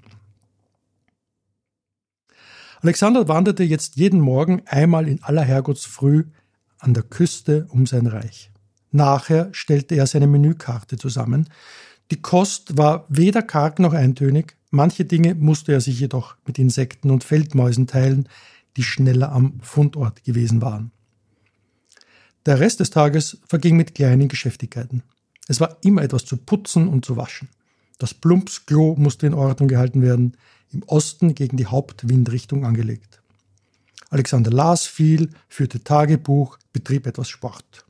Alexander 2.82 3.28
wanderte 3.28 3.64
jetzt 3.64 3.96
jeden 3.96 4.20
Morgen 4.20 4.62
einmal 4.68 5.08
in 5.08 5.24
aller 5.24 5.42
Herrgottsfrüh 5.42 6.26
an 6.78 6.94
der 6.94 7.02
Küste 7.02 7.66
um 7.72 7.88
sein 7.88 8.06
Reich. 8.06 8.52
Nachher 8.92 9.50
stellte 9.52 9.96
er 9.96 10.06
seine 10.06 10.28
Menükarte 10.28 10.98
zusammen. 10.98 11.50
Die 12.12 12.22
Kost 12.22 12.78
war 12.78 13.06
weder 13.10 13.42
karg 13.42 13.80
noch 13.80 13.94
eintönig, 13.94 14.56
manche 14.70 15.06
Dinge 15.06 15.34
musste 15.34 15.74
er 15.74 15.82
sich 15.82 16.00
jedoch 16.00 16.36
mit 16.46 16.60
Insekten 16.60 17.10
und 17.10 17.24
Feldmäusen 17.24 17.88
teilen, 17.88 18.30
die 18.76 18.84
schneller 18.84 19.32
am 19.32 19.60
Fundort 19.62 20.24
gewesen 20.24 20.62
waren. 20.62 20.92
Der 22.46 22.60
Rest 22.60 22.80
des 22.80 22.92
Tages 22.92 23.40
verging 23.48 23.76
mit 23.76 23.96
kleinen 23.96 24.28
Geschäftigkeiten. 24.28 25.02
Es 25.48 25.60
war 25.60 25.78
immer 25.82 26.04
etwas 26.04 26.26
zu 26.26 26.38
putzen 26.38 26.88
und 26.88 27.06
zu 27.06 27.18
waschen. 27.18 27.50
Das 27.98 28.14
Plumpsklo 28.14 28.96
musste 28.98 29.28
in 29.28 29.34
Ordnung 29.34 29.68
gehalten 29.68 30.02
werden, 30.02 30.38
im 30.72 30.84
Osten 30.84 31.34
gegen 31.34 31.58
die 31.58 31.66
Hauptwindrichtung 31.66 32.66
angelegt. 32.66 33.22
Alexander 34.10 34.52
las 34.52 34.86
viel, 34.86 35.32
führte 35.50 35.84
Tagebuch, 35.84 36.58
betrieb 36.72 37.08
etwas 37.08 37.30
Sport. 37.30 37.86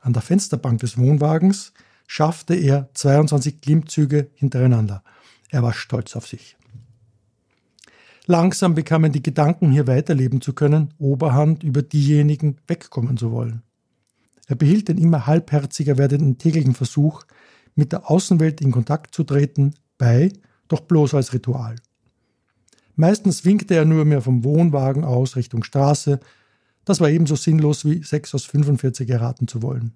An 0.00 0.12
der 0.12 0.22
Fensterbank 0.22 0.80
des 0.80 0.96
Wohnwagens 0.96 1.72
schaffte 2.06 2.54
er 2.54 2.88
22 2.94 3.60
Klimmzüge 3.60 4.30
hintereinander. 4.34 5.02
Er 5.50 5.62
war 5.62 5.72
stolz 5.72 6.16
auf 6.16 6.26
sich. 6.26 6.56
Langsam 8.26 8.74
bekamen 8.74 9.10
die 9.10 9.22
Gedanken, 9.22 9.70
hier 9.70 9.86
weiterleben 9.86 10.40
zu 10.40 10.52
können, 10.52 10.94
Oberhand 10.98 11.64
über 11.64 11.82
diejenigen 11.82 12.58
wegkommen 12.66 13.16
zu 13.16 13.32
wollen. 13.32 13.62
Er 14.46 14.56
behielt 14.56 14.88
den 14.88 14.98
immer 14.98 15.26
halbherziger 15.26 15.98
werdenden 15.98 16.38
täglichen 16.38 16.74
Versuch, 16.74 17.24
mit 17.78 17.92
der 17.92 18.10
Außenwelt 18.10 18.60
in 18.60 18.72
Kontakt 18.72 19.14
zu 19.14 19.22
treten, 19.22 19.74
bei 19.98 20.32
doch 20.66 20.80
bloß 20.80 21.14
als 21.14 21.32
Ritual. 21.32 21.76
Meistens 22.96 23.44
winkte 23.44 23.74
er 23.74 23.84
nur 23.84 24.04
mehr 24.04 24.20
vom 24.20 24.42
Wohnwagen 24.42 25.04
aus 25.04 25.36
Richtung 25.36 25.62
Straße. 25.62 26.18
Das 26.84 27.00
war 27.00 27.08
ebenso 27.08 27.36
sinnlos 27.36 27.84
wie 27.84 28.02
6 28.02 28.34
aus 28.34 28.44
45 28.46 29.08
erraten 29.08 29.46
zu 29.46 29.62
wollen. 29.62 29.92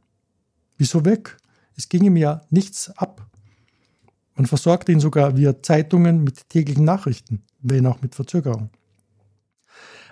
Wieso 0.79 1.05
weg? 1.05 1.37
Es 1.77 1.89
ging 1.89 2.05
ihm 2.05 2.17
ja 2.17 2.43
nichts 2.51 2.91
ab. 2.97 3.27
Man 4.37 4.47
versorgte 4.47 4.93
ihn 4.93 5.01
sogar 5.01 5.37
via 5.37 5.61
Zeitungen 5.61 6.23
mit 6.23 6.49
täglichen 6.49 6.85
Nachrichten, 6.85 7.43
wenn 7.61 7.87
auch 7.87 8.01
mit 8.01 8.15
Verzögerung. 8.15 8.71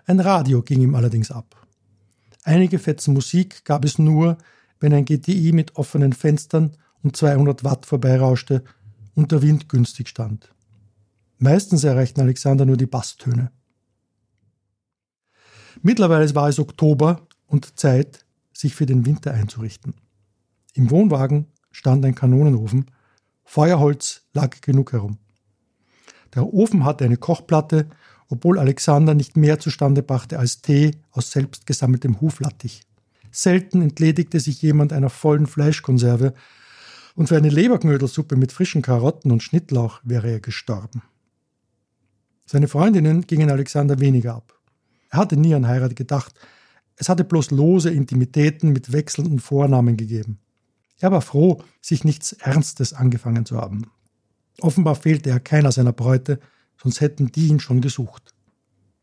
Ein 0.07 0.19
Radio 0.19 0.63
ging 0.63 0.81
ihm 0.81 0.97
allerdings 0.97 1.31
ab. 1.31 1.57
Einige 2.43 2.81
Fetzen 2.81 3.15
Musik 3.15 3.65
gab 3.65 3.85
es 3.85 3.99
nur, 4.01 4.39
wenn 4.81 4.93
ein 4.93 5.05
GTI 5.05 5.53
mit 5.53 5.77
offenen 5.77 6.13
Fenstern 6.13 6.73
und 7.03 7.17
200 7.17 7.65
Watt 7.65 7.87
vorbeirauschte 7.87 8.65
und 9.15 9.33
der 9.33 9.43
Wind 9.43 9.69
günstig 9.69 10.09
stand. 10.09 10.53
Meistens 11.39 11.85
erreichten 11.85 12.21
Alexander 12.21 12.67
nur 12.67 12.77
die 12.77 12.87
Basstöne. 12.87 13.51
Mittlerweile 15.83 16.35
war 16.35 16.49
es 16.49 16.59
Oktober 16.59 17.27
und 17.47 17.79
Zeit, 17.79 18.27
sich 18.53 18.75
für 18.75 18.87
den 18.87 19.07
Winter 19.07 19.33
einzurichten. 19.33 19.95
Im 20.75 20.91
Wohnwagen 20.91 21.47
stand 21.71 22.05
ein 22.05 22.15
Kanonenofen, 22.15 22.91
Feuerholz 23.45 24.23
lag 24.33 24.61
genug 24.61 24.93
herum. 24.93 25.19
Der 26.35 26.53
Ofen 26.53 26.85
hatte 26.85 27.05
eine 27.05 27.17
Kochplatte, 27.17 27.89
obwohl 28.29 28.59
Alexander 28.59 29.15
nicht 29.15 29.37
mehr 29.37 29.59
zustande 29.59 30.03
brachte 30.03 30.39
als 30.39 30.63
Tee 30.63 30.93
aus 31.11 31.33
selbst 31.33 31.67
gesammeltem 31.67 32.21
Huflattich. 32.21 32.83
Selten 33.33 33.83
entledigte 33.83 34.39
sich 34.39 34.63
jemand 34.63 34.93
einer 34.93 35.11
vollen 35.11 35.47
Fleischkonserve 35.47 36.35
und 37.21 37.27
für 37.27 37.37
eine 37.37 37.51
Leberknödelsuppe 37.51 38.35
mit 38.35 38.51
frischen 38.51 38.81
Karotten 38.81 39.31
und 39.31 39.43
Schnittlauch 39.43 40.01
wäre 40.05 40.31
er 40.31 40.41
gestorben. 40.41 41.03
Seine 42.47 42.67
Freundinnen 42.67 43.27
gingen 43.27 43.51
Alexander 43.51 44.01
weniger 44.01 44.37
ab. 44.37 44.59
Er 45.11 45.19
hatte 45.19 45.37
nie 45.37 45.55
an 45.55 45.69
Heirat 45.69 45.97
gedacht, 45.97 46.33
es 46.97 47.11
hatte 47.11 47.25
bloß 47.25 47.51
lose 47.51 47.91
Intimitäten 47.91 48.73
mit 48.73 48.95
wechselnden 48.95 49.39
Vornamen 49.39 49.99
gegeben. 49.99 50.39
Er 50.99 51.13
war 51.13 51.21
froh, 51.21 51.63
sich 51.83 52.05
nichts 52.05 52.33
Ernstes 52.33 52.95
angefangen 52.95 53.45
zu 53.45 53.59
haben. 53.59 53.91
Offenbar 54.63 54.95
fehlte 54.95 55.29
er 55.29 55.41
keiner 55.41 55.73
seiner 55.73 55.93
Bräute, 55.93 56.41
sonst 56.83 57.03
hätten 57.03 57.31
die 57.31 57.49
ihn 57.49 57.61
schon 57.61 57.83
gesucht. 57.83 58.35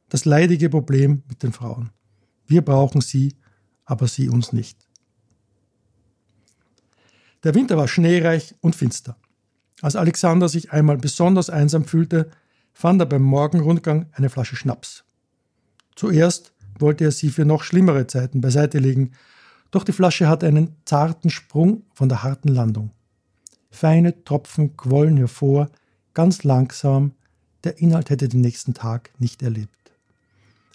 Das 0.09 0.25
leidige 0.25 0.71
Problem 0.71 1.21
mit 1.29 1.43
den 1.43 1.53
Frauen. 1.53 1.91
Wir 2.47 2.63
brauchen 2.63 3.01
sie, 3.01 3.35
aber 3.85 4.07
sie 4.07 4.27
uns 4.27 4.53
nicht. 4.53 4.86
Der 7.43 7.55
Winter 7.55 7.77
war 7.77 7.87
schneereich 7.87 8.55
und 8.61 8.75
finster. 8.75 9.17
Als 9.81 9.95
Alexander 9.95 10.49
sich 10.49 10.71
einmal 10.71 10.97
besonders 10.97 11.49
einsam 11.49 11.85
fühlte, 11.85 12.31
fand 12.73 13.01
er 13.01 13.05
beim 13.05 13.21
Morgenrundgang 13.21 14.07
eine 14.13 14.29
Flasche 14.29 14.55
Schnaps. 14.55 15.03
Zuerst 15.95 16.53
wollte 16.79 17.05
er 17.05 17.11
sie 17.11 17.29
für 17.29 17.45
noch 17.45 17.63
schlimmere 17.63 18.07
Zeiten 18.07 18.41
beiseite 18.41 18.79
legen, 18.79 19.11
doch 19.71 19.83
die 19.83 19.91
Flasche 19.91 20.27
hatte 20.27 20.47
einen 20.47 20.75
zarten 20.85 21.29
Sprung 21.29 21.83
von 21.93 22.09
der 22.09 22.23
harten 22.23 22.49
Landung. 22.49 22.91
Feine 23.69 24.23
Tropfen 24.23 24.77
quollen 24.77 25.17
hervor, 25.17 25.69
ganz 26.13 26.43
langsam, 26.43 27.13
der 27.63 27.79
Inhalt 27.79 28.09
hätte 28.09 28.29
den 28.29 28.41
nächsten 28.41 28.73
Tag 28.73 29.11
nicht 29.19 29.43
erlebt. 29.43 29.91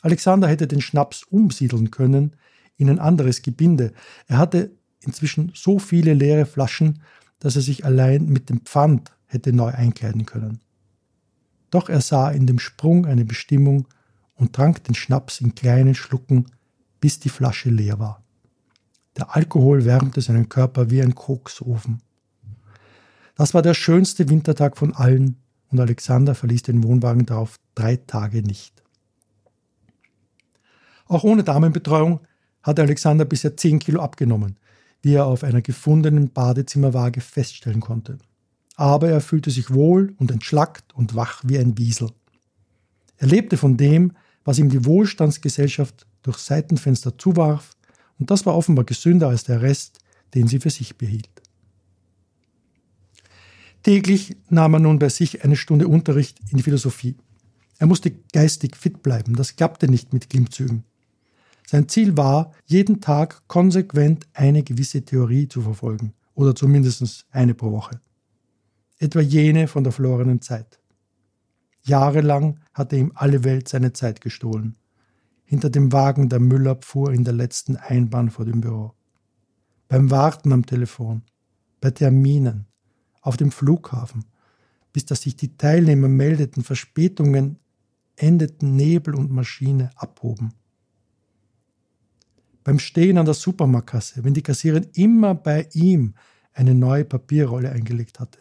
Alexander 0.03 0.49
hätte 0.49 0.67
den 0.67 0.81
Schnaps 0.81 1.25
umsiedeln 1.25 1.91
können 1.91 2.37
in 2.77 2.91
ein 2.91 2.99
anderes 2.99 3.43
Gebinde. 3.43 3.93
Er 4.27 4.39
hatte 4.39 4.73
inzwischen 5.05 5.53
so 5.55 5.79
viele 5.79 6.15
leere 6.15 6.47
Flaschen, 6.47 7.03
dass 7.39 7.57
er 7.57 7.63
sich 7.63 7.85
allein 7.85 8.27
mit 8.27 8.51
dem 8.51 8.61
Pfand 8.61 9.13
hätte 9.27 9.53
neu 9.53 9.71
einkleiden 9.71 10.27
können. 10.27 10.61
Doch 11.71 11.89
er 11.89 12.01
sah 12.01 12.31
in 12.31 12.47
dem 12.47 12.59
Sprung 12.59 13.07
eine 13.07 13.25
Bestimmung 13.25 13.89
und 14.35 14.53
trank 14.53 14.85
den 14.85 14.95
Schnaps 14.95 15.41
in 15.41 15.55
kleinen 15.55 15.95
Schlucken, 15.95 16.47
bis 17.01 17.19
die 17.19 17.31
Flasche 17.31 17.71
leer 17.71 17.99
war. 17.99 18.23
Der 19.17 19.35
Alkohol 19.35 19.85
wärmte 19.85 20.21
seinen 20.21 20.49
Körper 20.49 20.91
wie 20.91 21.03
ein 21.03 21.15
Koksofen. 21.15 22.03
Das 23.35 23.55
war 23.55 23.63
der 23.63 23.75
schönste 23.75 24.29
Wintertag 24.29 24.77
von 24.77 24.95
allen 24.95 25.37
und 25.71 25.81
Alexander 25.81 26.35
verließ 26.35 26.63
den 26.63 26.83
Wohnwagen 26.83 27.27
darauf 27.27 27.59
drei 27.75 27.97
Tage 27.97 28.43
nicht. 28.43 28.83
Auch 31.07 31.25
ohne 31.25 31.43
Damenbetreuung 31.43 32.21
hatte 32.63 32.83
Alexander 32.83 33.25
bisher 33.25 33.57
zehn 33.57 33.79
Kilo 33.79 34.01
abgenommen, 34.01 34.57
wie 35.03 35.15
er 35.15 35.27
auf 35.27 35.45
einer 35.45 35.61
gefundenen 35.61 36.31
Badezimmerwaage 36.31 37.21
feststellen 37.21 37.81
konnte. 37.81 38.19
Aber 38.77 39.09
er 39.09 39.21
fühlte 39.21 39.51
sich 39.51 39.73
wohl 39.73 40.15
und 40.19 40.31
entschlackt 40.31 40.95
und 40.95 41.15
wach 41.15 41.43
wie 41.45 41.59
ein 41.59 41.77
Wiesel. 41.77 42.11
Er 43.19 43.27
lebte 43.27 43.57
von 43.57 43.77
dem, 43.77 44.13
was 44.45 44.59
ihm 44.59 44.71
die 44.71 44.85
Wohlstandsgesellschaft 44.85 46.07
durch 46.23 46.39
Seitenfenster 46.39 47.19
zuwarf, 47.19 47.77
und 48.19 48.31
das 48.31 48.47
war 48.47 48.57
offenbar 48.57 48.85
gesünder 48.85 49.29
als 49.29 49.45
der 49.45 49.63
Rest, 49.63 49.99
den 50.35 50.47
sie 50.47 50.61
für 50.61 50.71
sich 50.71 50.97
behielt. 50.97 51.29
Täglich 53.83 54.37
nahm 54.49 54.75
er 54.75 54.81
nun 54.81 54.99
bei 54.99 55.09
sich 55.09 55.45
eine 55.45 55.57
Stunde 55.57 55.89
Unterricht 55.89 56.39
in 56.51 56.61
Philosophie. 56.61 57.17
Er 57.79 57.89
musste 57.89 58.13
geistig 58.33 58.77
fit 58.77 59.03
bleiben, 59.03 59.35
das 59.35 59.57
klappte 59.57 59.89
nicht 59.89 60.13
mit 60.13 60.31
Klimmzügen. 60.31 60.85
Sein 61.73 61.89
Ziel 61.89 62.19
war, 62.19 62.53
jeden 62.67 63.01
Tag 63.01 63.49
konsequent 63.49 64.27
eine 64.35 64.63
gewisse 64.63 65.07
Theorie 65.07 65.49
zu 65.49 65.63
verfolgen, 65.63 66.13
oder 66.35 66.55
zumindest 66.55 67.25
eine 67.31 67.55
pro 67.55 67.73
Woche. 67.73 67.99
Etwa 68.99 69.21
jene 69.21 69.67
von 69.69 69.83
der 69.83 69.95
verlorenen 69.95 70.43
Zeit. 70.43 70.79
Jahrelang 71.81 72.61
hatte 72.75 72.97
ihm 72.97 73.13
alle 73.15 73.43
Welt 73.45 73.71
seine 73.71 73.95
Zeit 73.95 74.21
gestohlen. 74.21 74.77
Hinter 75.45 75.71
dem 75.71 75.93
Wagen 75.93 76.29
der 76.29 76.41
Müllabfuhr 76.41 77.11
in 77.11 77.25
der 77.25 77.33
letzten 77.33 77.77
Einbahn 77.77 78.29
vor 78.29 78.45
dem 78.45 78.61
Büro. 78.61 78.93
Beim 79.89 80.11
Warten 80.11 80.53
am 80.53 80.67
Telefon, 80.67 81.23
bei 81.81 81.91
Terminen, 81.91 82.67
auf 83.23 83.39
dem 83.39 83.51
Flughafen, 83.51 84.27
bis 84.93 85.07
dass 85.07 85.23
sich 85.23 85.37
die 85.37 85.57
Teilnehmer 85.57 86.09
meldeten, 86.09 86.65
Verspätungen 86.65 87.57
endeten, 88.17 88.77
Nebel 88.77 89.15
und 89.15 89.31
Maschine 89.31 89.89
abhoben. 89.97 90.53
Beim 92.65 92.79
Stehen 92.79 93.19
an 93.19 93.25
der 93.25 93.35
Supermarktkasse, 93.35 94.25
wenn 94.25 94.35
die 94.35 94.43
Kassierin 94.43 94.87
immer 94.95 95.35
bei 95.35 95.69
ihm 95.73 96.15
eine 96.53 96.75
neue 96.75 97.05
Papierrolle 97.05 97.71
eingelegt 97.71 98.21
hatte. 98.21 98.39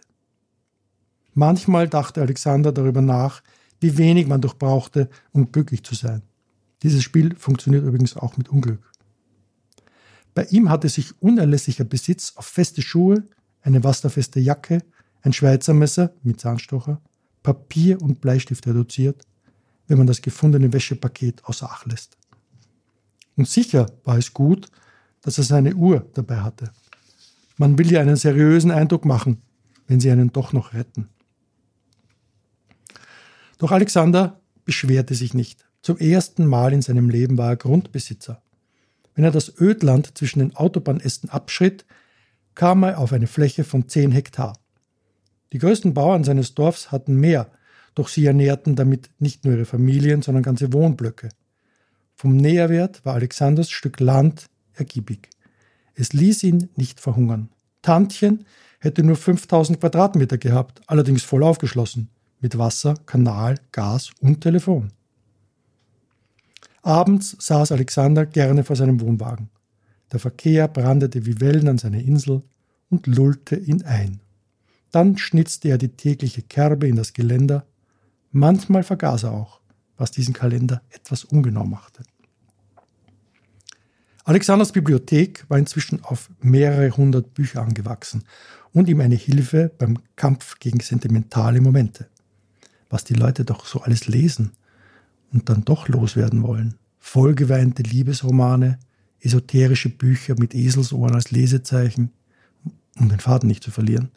Manchmal 1.33 1.87
dachte 1.87 2.21
Alexander 2.21 2.71
darüber 2.71 3.01
nach, 3.01 3.41
wie 3.79 3.97
wenig 3.97 4.27
man 4.27 4.41
doch 4.41 4.55
brauchte, 4.55 5.09
um 5.31 5.51
glücklich 5.51 5.83
zu 5.83 5.95
sein. 5.95 6.21
Dieses 6.83 7.03
Spiel 7.03 7.35
funktioniert 7.35 7.83
übrigens 7.83 8.17
auch 8.17 8.37
mit 8.37 8.49
Unglück. 8.49 8.91
Bei 10.33 10.45
ihm 10.45 10.69
hatte 10.69 10.89
sich 10.89 11.21
unerlässlicher 11.21 11.83
Besitz 11.83 12.33
auf 12.35 12.45
feste 12.45 12.81
Schuhe, 12.81 13.23
eine 13.61 13.83
wasserfeste 13.83 14.39
Jacke, 14.39 14.83
ein 15.21 15.33
Schweizer 15.33 15.73
Messer 15.73 16.13
mit 16.23 16.39
Zahnstocher, 16.39 17.01
Papier 17.43 18.01
und 18.01 18.21
Bleistift 18.21 18.65
reduziert, 18.67 19.23
wenn 19.87 19.97
man 19.97 20.07
das 20.07 20.21
gefundene 20.21 20.71
Wäschepaket 20.71 21.43
außer 21.45 21.69
Acht 21.69 21.85
lässt. 21.85 22.17
Und 23.41 23.47
sicher 23.47 23.87
war 24.03 24.19
es 24.19 24.35
gut, 24.35 24.67
dass 25.23 25.39
er 25.39 25.43
seine 25.43 25.73
Uhr 25.73 26.07
dabei 26.13 26.41
hatte. 26.41 26.69
Man 27.57 27.79
will 27.79 27.91
ja 27.91 27.99
einen 27.99 28.15
seriösen 28.15 28.69
Eindruck 28.69 29.03
machen, 29.03 29.41
wenn 29.87 29.99
sie 29.99 30.11
einen 30.11 30.31
doch 30.31 30.53
noch 30.53 30.75
retten. 30.75 31.09
Doch 33.57 33.71
Alexander 33.71 34.39
beschwerte 34.63 35.15
sich 35.15 35.33
nicht. 35.33 35.65
Zum 35.81 35.97
ersten 35.97 36.45
Mal 36.45 36.71
in 36.71 36.83
seinem 36.83 37.09
Leben 37.09 37.39
war 37.39 37.49
er 37.49 37.55
Grundbesitzer. 37.55 38.43
Wenn 39.15 39.23
er 39.23 39.31
das 39.31 39.51
Ödland 39.59 40.15
zwischen 40.15 40.37
den 40.37 40.55
Autobahnästen 40.55 41.31
abschritt, 41.31 41.87
kam 42.53 42.83
er 42.83 42.99
auf 42.99 43.11
eine 43.11 43.25
Fläche 43.25 43.63
von 43.63 43.89
zehn 43.89 44.11
Hektar. 44.11 44.55
Die 45.51 45.57
größten 45.57 45.95
Bauern 45.95 46.23
seines 46.23 46.53
Dorfs 46.53 46.91
hatten 46.91 47.15
mehr, 47.15 47.51
doch 47.95 48.07
sie 48.07 48.23
ernährten 48.23 48.75
damit 48.75 49.09
nicht 49.17 49.45
nur 49.45 49.55
ihre 49.55 49.65
Familien, 49.65 50.21
sondern 50.21 50.43
ganze 50.43 50.71
Wohnblöcke. 50.73 51.29
Vom 52.21 52.37
Nährwert 52.37 53.03
war 53.03 53.15
Alexanders 53.15 53.71
Stück 53.71 53.99
Land 53.99 54.45
ergiebig. 54.75 55.27
Es 55.95 56.13
ließ 56.13 56.43
ihn 56.43 56.69
nicht 56.75 56.99
verhungern. 56.99 57.49
Tantchen 57.81 58.45
hätte 58.79 59.01
nur 59.01 59.15
5000 59.15 59.79
Quadratmeter 59.79 60.37
gehabt, 60.37 60.83
allerdings 60.85 61.23
voll 61.23 61.41
aufgeschlossen, 61.41 62.09
mit 62.39 62.59
Wasser, 62.59 62.93
Kanal, 63.07 63.55
Gas 63.71 64.11
und 64.19 64.41
Telefon. 64.41 64.91
Abends 66.83 67.37
saß 67.39 67.71
Alexander 67.71 68.27
gerne 68.27 68.63
vor 68.65 68.75
seinem 68.75 69.01
Wohnwagen. 69.01 69.49
Der 70.11 70.19
Verkehr 70.19 70.67
brandete 70.67 71.25
wie 71.25 71.41
Wellen 71.41 71.69
an 71.69 71.79
seine 71.79 72.03
Insel 72.03 72.43
und 72.91 73.07
lullte 73.07 73.55
ihn 73.55 73.81
ein. 73.81 74.19
Dann 74.91 75.17
schnitzte 75.17 75.69
er 75.69 75.79
die 75.79 75.95
tägliche 75.97 76.43
Kerbe 76.43 76.87
in 76.87 76.97
das 76.97 77.13
Geländer. 77.13 77.65
Manchmal 78.31 78.83
vergaß 78.83 79.23
er 79.23 79.31
auch, 79.31 79.59
was 79.97 80.11
diesen 80.11 80.35
Kalender 80.35 80.83
etwas 80.91 81.23
ungenau 81.23 81.63
machte. 81.63 82.03
Alexanders 84.23 84.71
Bibliothek 84.71 85.45
war 85.49 85.57
inzwischen 85.57 86.03
auf 86.03 86.29
mehrere 86.41 86.95
hundert 86.95 87.33
Bücher 87.33 87.61
angewachsen 87.61 88.23
und 88.71 88.87
ihm 88.87 89.01
eine 89.01 89.15
Hilfe 89.15 89.71
beim 89.77 89.97
Kampf 90.15 90.59
gegen 90.59 90.79
sentimentale 90.79 91.59
Momente. 91.59 92.07
Was 92.89 93.03
die 93.03 93.15
Leute 93.15 93.45
doch 93.45 93.65
so 93.65 93.81
alles 93.81 94.07
lesen 94.07 94.51
und 95.33 95.49
dann 95.49 95.65
doch 95.65 95.87
loswerden 95.87 96.43
wollen. 96.43 96.75
Vollgeweinte 96.99 97.83
Liebesromane, 97.83 98.77
esoterische 99.19 99.89
Bücher 99.89 100.35
mit 100.37 100.53
Eselsohren 100.53 101.15
als 101.15 101.31
Lesezeichen, 101.31 102.11
um 102.99 103.09
den 103.09 103.19
Faden 103.19 103.47
nicht 103.47 103.63
zu 103.63 103.71
verlieren, 103.71 104.11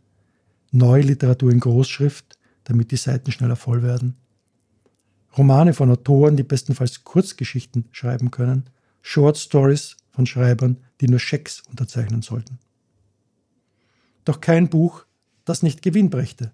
neue 0.70 1.02
Literatur 1.02 1.50
in 1.50 1.60
Großschrift, 1.60 2.38
damit 2.64 2.90
die 2.90 2.96
Seiten 2.96 3.32
schneller 3.32 3.56
voll 3.56 3.82
werden, 3.82 4.16
Romane 5.36 5.74
von 5.74 5.90
Autoren, 5.90 6.36
die 6.36 6.42
bestenfalls 6.42 7.02
Kurzgeschichten 7.04 7.86
schreiben 7.90 8.30
können, 8.30 8.64
Short 9.06 9.36
Stories 9.36 9.98
von 10.12 10.24
Schreibern, 10.24 10.78
die 11.00 11.08
nur 11.08 11.20
Schecks 11.20 11.62
unterzeichnen 11.68 12.22
sollten. 12.22 12.58
Doch 14.24 14.40
kein 14.40 14.70
Buch, 14.70 15.04
das 15.44 15.62
nicht 15.62 15.82
Gewinn 15.82 16.08
brächte. 16.08 16.52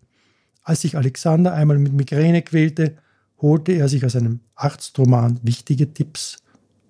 Als 0.64 0.80
sich 0.80 0.96
Alexander 0.96 1.54
einmal 1.54 1.78
mit 1.78 1.92
Migräne 1.92 2.42
quälte, 2.42 2.98
holte 3.40 3.70
er 3.72 3.88
sich 3.88 4.04
aus 4.04 4.16
einem 4.16 4.40
Arztroman 4.56 5.38
wichtige 5.44 5.94
Tipps 5.94 6.38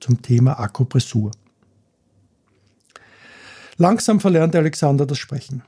zum 0.00 0.22
Thema 0.22 0.58
Akupressur. 0.58 1.30
Langsam 3.76 4.18
verlernte 4.18 4.56
Alexander 4.56 5.04
das 5.04 5.18
Sprechen. 5.18 5.62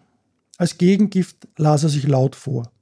Als 0.57 0.79
Gegengift 0.79 1.47
las 1.59 1.83
er 1.83 1.91
sich 1.91 2.09
laut 2.09 2.35
vor. 2.35 2.73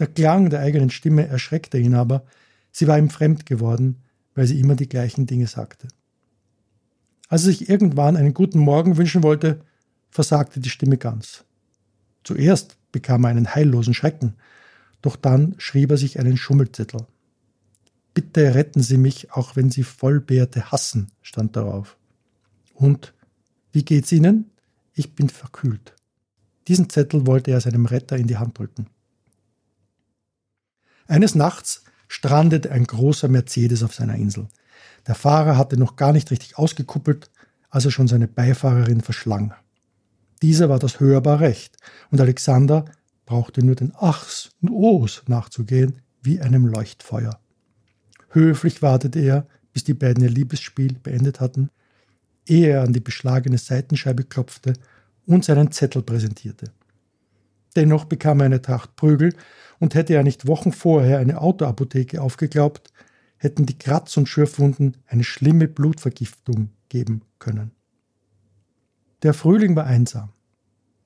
Der 0.00 0.08
Klang 0.08 0.50
der 0.50 0.60
eigenen 0.60 0.90
Stimme 0.90 1.28
erschreckte 1.28 1.78
ihn 1.78 1.94
aber, 1.94 2.26
sie 2.72 2.88
war 2.88 2.98
ihm 2.98 3.08
fremd 3.08 3.46
geworden, 3.46 4.02
weil 4.34 4.48
sie 4.48 4.58
immer 4.58 4.74
die 4.74 4.88
gleichen 4.88 5.26
Dinge 5.26 5.46
sagte. 5.46 5.86
Als 7.28 7.42
er 7.42 7.46
sich 7.46 7.68
irgendwann 7.68 8.16
einen 8.16 8.34
guten 8.34 8.58
Morgen 8.58 8.96
wünschen 8.96 9.22
wollte, 9.22 9.60
versagte 10.10 10.60
die 10.60 10.70
Stimme 10.70 10.96
ganz. 10.96 11.44
Zuerst 12.24 12.76
bekam 12.92 13.24
er 13.24 13.30
einen 13.30 13.54
heillosen 13.54 13.94
Schrecken, 13.94 14.34
doch 15.02 15.16
dann 15.16 15.54
schrieb 15.58 15.90
er 15.90 15.96
sich 15.96 16.18
einen 16.18 16.36
Schummelzettel. 16.36 17.06
Bitte 18.14 18.54
retten 18.54 18.82
Sie 18.82 18.96
mich, 18.96 19.32
auch 19.32 19.56
wenn 19.56 19.70
Sie 19.70 19.82
Vollbärte 19.82 20.70
hassen, 20.72 21.12
stand 21.20 21.54
darauf. 21.54 21.96
Und 22.74 23.12
wie 23.72 23.84
geht's 23.84 24.10
Ihnen? 24.12 24.50
Ich 24.94 25.14
bin 25.14 25.28
verkühlt. 25.28 25.94
Diesen 26.66 26.88
Zettel 26.88 27.26
wollte 27.26 27.50
er 27.50 27.60
seinem 27.60 27.86
Retter 27.86 28.16
in 28.16 28.26
die 28.26 28.38
Hand 28.38 28.58
drücken. 28.58 28.86
Eines 31.06 31.34
Nachts 31.34 31.84
strandete 32.08 32.70
ein 32.70 32.84
großer 32.84 33.28
Mercedes 33.28 33.82
auf 33.82 33.94
seiner 33.94 34.16
Insel. 34.16 34.48
Der 35.06 35.14
Fahrer 35.14 35.56
hatte 35.56 35.76
noch 35.76 35.96
gar 35.96 36.12
nicht 36.12 36.30
richtig 36.30 36.58
ausgekuppelt, 36.58 37.30
als 37.70 37.84
er 37.84 37.90
schon 37.90 38.08
seine 38.08 38.28
Beifahrerin 38.28 39.00
verschlang. 39.00 39.54
Dieser 40.42 40.68
war 40.68 40.78
das 40.78 41.00
hörbar 41.00 41.40
recht, 41.40 41.76
und 42.10 42.20
Alexander 42.20 42.84
brauchte 43.24 43.64
nur 43.64 43.74
den 43.74 43.92
Achs 43.94 44.50
und 44.60 44.70
Ohs 44.70 45.22
nachzugehen 45.26 46.00
wie 46.22 46.40
einem 46.40 46.66
Leuchtfeuer. 46.66 47.38
Höflich 48.30 48.82
wartete 48.82 49.20
er, 49.20 49.46
bis 49.72 49.84
die 49.84 49.94
beiden 49.94 50.22
ihr 50.22 50.30
Liebesspiel 50.30 50.98
beendet 51.02 51.40
hatten, 51.40 51.70
ehe 52.46 52.68
er 52.68 52.82
an 52.82 52.92
die 52.92 53.00
beschlagene 53.00 53.58
Seitenscheibe 53.58 54.24
klopfte 54.24 54.74
und 55.26 55.44
seinen 55.44 55.72
Zettel 55.72 56.02
präsentierte. 56.02 56.72
Dennoch 57.74 58.04
bekam 58.04 58.40
er 58.40 58.46
eine 58.46 58.62
Tracht 58.62 58.96
Prügel, 58.96 59.34
und 59.78 59.94
hätte 59.94 60.14
er 60.14 60.22
nicht 60.22 60.46
Wochen 60.46 60.72
vorher 60.72 61.18
eine 61.18 61.40
Autoapotheke 61.40 62.20
aufgeglaubt, 62.20 62.92
hätten 63.38 63.66
die 63.66 63.78
Kratz- 63.78 64.16
und 64.16 64.28
Schürfwunden 64.28 64.96
eine 65.06 65.24
schlimme 65.24 65.68
Blutvergiftung 65.68 66.70
geben 66.88 67.22
können. 67.38 67.72
Der 69.22 69.34
Frühling 69.34 69.76
war 69.76 69.86
einsam. 69.86 70.30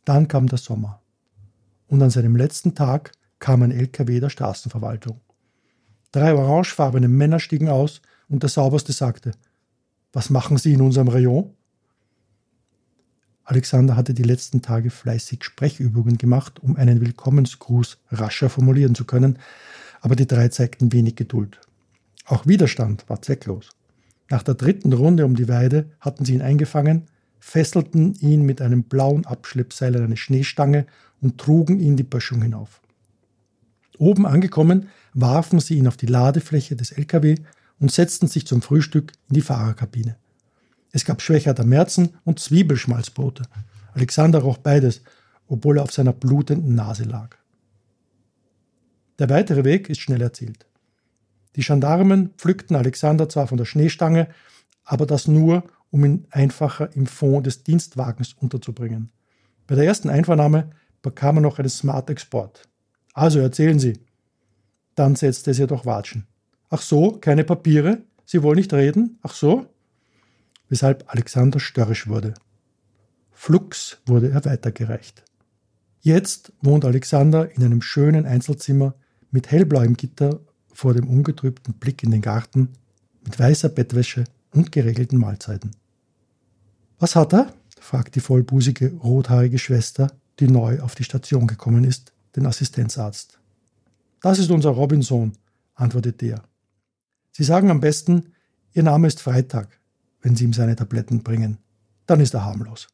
Dann 0.05 0.29
kam 0.29 0.47
der 0.47 0.59
Sommer. 0.59 1.03
Und 1.87 2.03
an 2.03 2.11
seinem 2.11 2.37
letzten 2.37 2.75
Tag 2.75 3.12
kam 3.38 3.62
ein 3.62 3.73
LKW 3.73 4.21
der 4.21 4.31
Straßenverwaltung. 4.31 5.21
Drei 6.12 6.35
orangefarbene 6.35 7.09
Männer 7.09 7.40
stiegen 7.40 7.69
aus 7.69 8.01
und 8.29 8.43
der 8.43 8.51
Sauberste 8.51 8.93
sagte, 8.93 9.33
was 10.12 10.31
machen 10.31 10.57
Sie 10.57 10.73
in 10.73 10.81
unserem 10.81 11.09
Rayon? 11.09 11.55
Alexander 13.45 13.97
hatte 13.97 14.14
die 14.14 14.23
letzten 14.23 14.62
Tage 14.62 14.90
fleißig 14.90 15.43
Sprechübungen 15.43 16.19
gemacht, 16.19 16.61
um 16.61 16.77
einen 16.77 17.01
Willkommensgruß 17.01 17.99
rascher 18.11 18.49
formulieren 18.49 18.95
zu 18.95 19.05
können, 19.05 19.38
aber 20.01 20.14
die 20.16 20.27
drei 20.27 20.49
zeigten 20.49 20.93
wenig 20.93 21.16
Geduld. 21.16 21.61
Auch 22.31 22.47
Widerstand 22.47 23.09
war 23.09 23.21
zwecklos. 23.21 23.71
Nach 24.29 24.45
der 24.45 24.55
dritten 24.55 24.93
Runde 24.93 25.25
um 25.27 25.35
die 25.35 25.49
Weide 25.49 25.90
hatten 25.99 26.25
sie 26.25 26.35
ihn 26.35 26.43
eingefangen, 26.43 27.09
fesselten 27.40 28.14
ihn 28.21 28.43
mit 28.43 28.62
einem 28.62 28.85
blauen 28.85 29.27
Abschleppseil 29.27 29.97
an 29.97 30.05
eine 30.05 30.16
Schneestange 30.16 30.87
und 31.21 31.38
trugen 31.38 31.81
ihn 31.81 31.97
die 31.97 32.05
Böschung 32.05 32.40
hinauf. 32.40 32.81
Oben 33.99 34.27
angekommen, 34.27 34.90
warfen 35.12 35.59
sie 35.59 35.77
ihn 35.77 35.88
auf 35.88 35.97
die 35.97 36.07
Ladefläche 36.07 36.77
des 36.77 36.93
LKW 36.93 37.35
und 37.81 37.90
setzten 37.90 38.29
sich 38.29 38.47
zum 38.47 38.62
Frühstück 38.62 39.12
in 39.29 39.35
die 39.35 39.40
Fahrerkabine. 39.40 40.14
Es 40.93 41.05
gab 41.05 41.23
Schwächerter 41.23 41.64
Merzen 41.64 42.11
und 42.23 42.38
Zwiebelschmalzbrote. 42.38 43.43
Alexander 43.93 44.38
roch 44.38 44.59
beides, 44.59 45.03
obwohl 45.49 45.79
er 45.79 45.83
auf 45.83 45.93
seiner 45.93 46.12
blutenden 46.12 46.77
Nase 46.77 47.03
lag. 47.03 47.37
Der 49.19 49.29
weitere 49.29 49.64
Weg 49.64 49.90
ist 49.90 50.01
schnell 50.01 50.23
erzählt. 50.23 50.70
Die 51.57 51.63
Gendarmen 51.63 52.31
pflückten 52.37 52.77
Alexander 52.77 53.29
zwar 53.29 53.47
von 53.47 53.59
der 53.59 53.65
Schneestange, 53.65 54.29
aber 54.85 55.07
das 55.07 55.29
nur, 55.29 55.65
um 55.91 56.05
ihn 56.05 56.27
einfacher 56.31 56.95
im 56.95 57.07
Fond 57.07 57.47
des 57.47 57.65
Dienstwagens 57.65 58.35
unterzubringen. 58.35 59.11
Bei 59.67 59.75
der 59.75 59.85
ersten 59.85 60.09
Einvernahme 60.09 60.71
bekam 61.03 61.39
er 61.39 61.43
noch 61.43 61.59
einen 61.59 61.69
Smart 61.69 62.11
Export. 62.11 62.69
Also 63.15 63.41
erzählen 63.41 63.79
Sie. 63.79 64.01
Dann 64.95 65.17
setzte 65.17 65.51
es 65.51 65.59
jedoch 65.59 65.87
Watschen. 65.87 66.27
Ach 66.69 66.83
so, 66.83 67.13
keine 67.13 67.45
Papiere? 67.45 68.03
Sie 68.25 68.43
wollen 68.43 68.59
nicht 68.59 68.73
reden? 68.73 69.19
Ach 69.23 69.35
so? 69.35 69.67
Weshalb 70.69 71.05
Alexander 71.13 71.59
störrisch 71.59 72.07
wurde. 72.07 72.35
Flux 73.33 73.99
wurde 74.07 74.31
er 74.31 74.45
weitergereicht. 74.45 75.25
Jetzt 76.01 76.53
wohnt 76.63 76.85
Alexander 76.85 77.51
in 77.51 77.65
einem 77.65 77.83
schönen 77.83 78.25
Einzelzimmer 78.25 78.95
mit 79.31 79.51
hellblauem 79.51 79.97
Gitter 79.97 80.41
vor 80.81 80.95
dem 80.95 81.09
ungetrübten 81.09 81.75
Blick 81.75 82.03
in 82.03 82.11
den 82.11 82.23
Garten, 82.23 82.71
mit 83.23 83.38
weißer 83.38 83.69
Bettwäsche 83.69 84.25
und 84.55 84.73
geregelten 84.73 85.19
Mahlzeiten. 85.19 85.73
Was 86.99 87.16
hat 87.16 87.35
er? 87.35 87.53
fragt 87.79 88.14
die 88.14 88.21
vollbusige, 88.21 88.95
rothaarige 88.95 89.59
Schwester, 89.59 90.11
die 90.38 90.49
neu 90.49 90.81
auf 90.81 90.95
die 90.95 91.05
Station 91.05 91.47
gekommen 91.47 91.85
ist, 91.85 92.14
den 92.35 92.47
Assistenzarzt. 92.47 93.38
Das 94.23 94.38
ist 94.38 94.51
unser 94.51 94.71
Robinson, 94.71 95.33
antwortet 95.75 96.23
der. 96.23 96.45
Sie 97.33 97.45
sagen 97.45 97.71
am 97.71 97.81
besten, 97.81 98.33
Ihr 98.73 98.83
Name 98.83 99.07
ist 99.07 99.21
Freitag, 99.21 99.79
wenn 100.23 100.35
Sie 100.35 100.45
ihm 100.45 100.55
seine 100.55 100.77
Tabletten 100.77 101.23
bringen. 101.23 101.59
Dann 102.07 102.21
ist 102.21 102.33
er 102.33 102.47
harmlos. 102.47 102.88